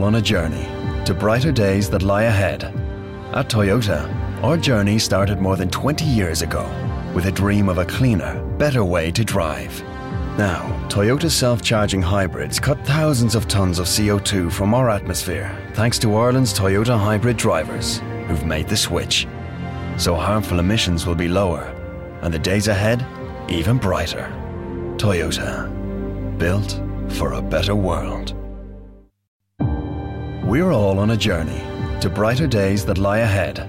[0.00, 0.66] All on a journey
[1.04, 2.64] to brighter days that lie ahead.
[3.34, 4.08] At Toyota,
[4.42, 6.64] our journey started more than 20 years ago
[7.14, 9.82] with a dream of a cleaner, better way to drive.
[10.38, 15.98] Now, Toyota self charging hybrids cut thousands of tons of CO2 from our atmosphere thanks
[15.98, 19.26] to Ireland's Toyota hybrid drivers who've made the switch.
[19.98, 21.64] So harmful emissions will be lower
[22.22, 23.04] and the days ahead
[23.50, 24.32] even brighter.
[24.96, 25.68] Toyota,
[26.38, 26.80] built
[27.18, 28.39] for a better world.
[30.50, 31.62] We're all on a journey
[32.00, 33.60] to brighter days that lie ahead.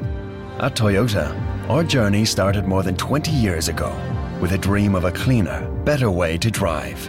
[0.59, 1.29] At Toyota,
[1.69, 3.95] our journey started more than 20 years ago
[4.41, 7.07] with a dream of a cleaner, better way to drive.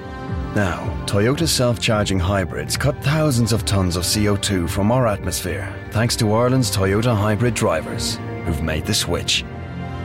[0.54, 6.16] Now, Toyota self charging hybrids cut thousands of tons of CO2 from our atmosphere thanks
[6.16, 9.42] to Ireland's Toyota hybrid drivers who've made the switch.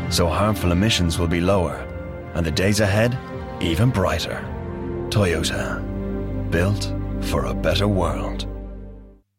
[0.10, 1.76] So harmful emissions will be lower
[2.36, 3.18] and the days ahead
[3.60, 4.40] even brighter.
[5.10, 5.82] Toyota,
[6.52, 6.94] built
[7.26, 8.47] for a better world.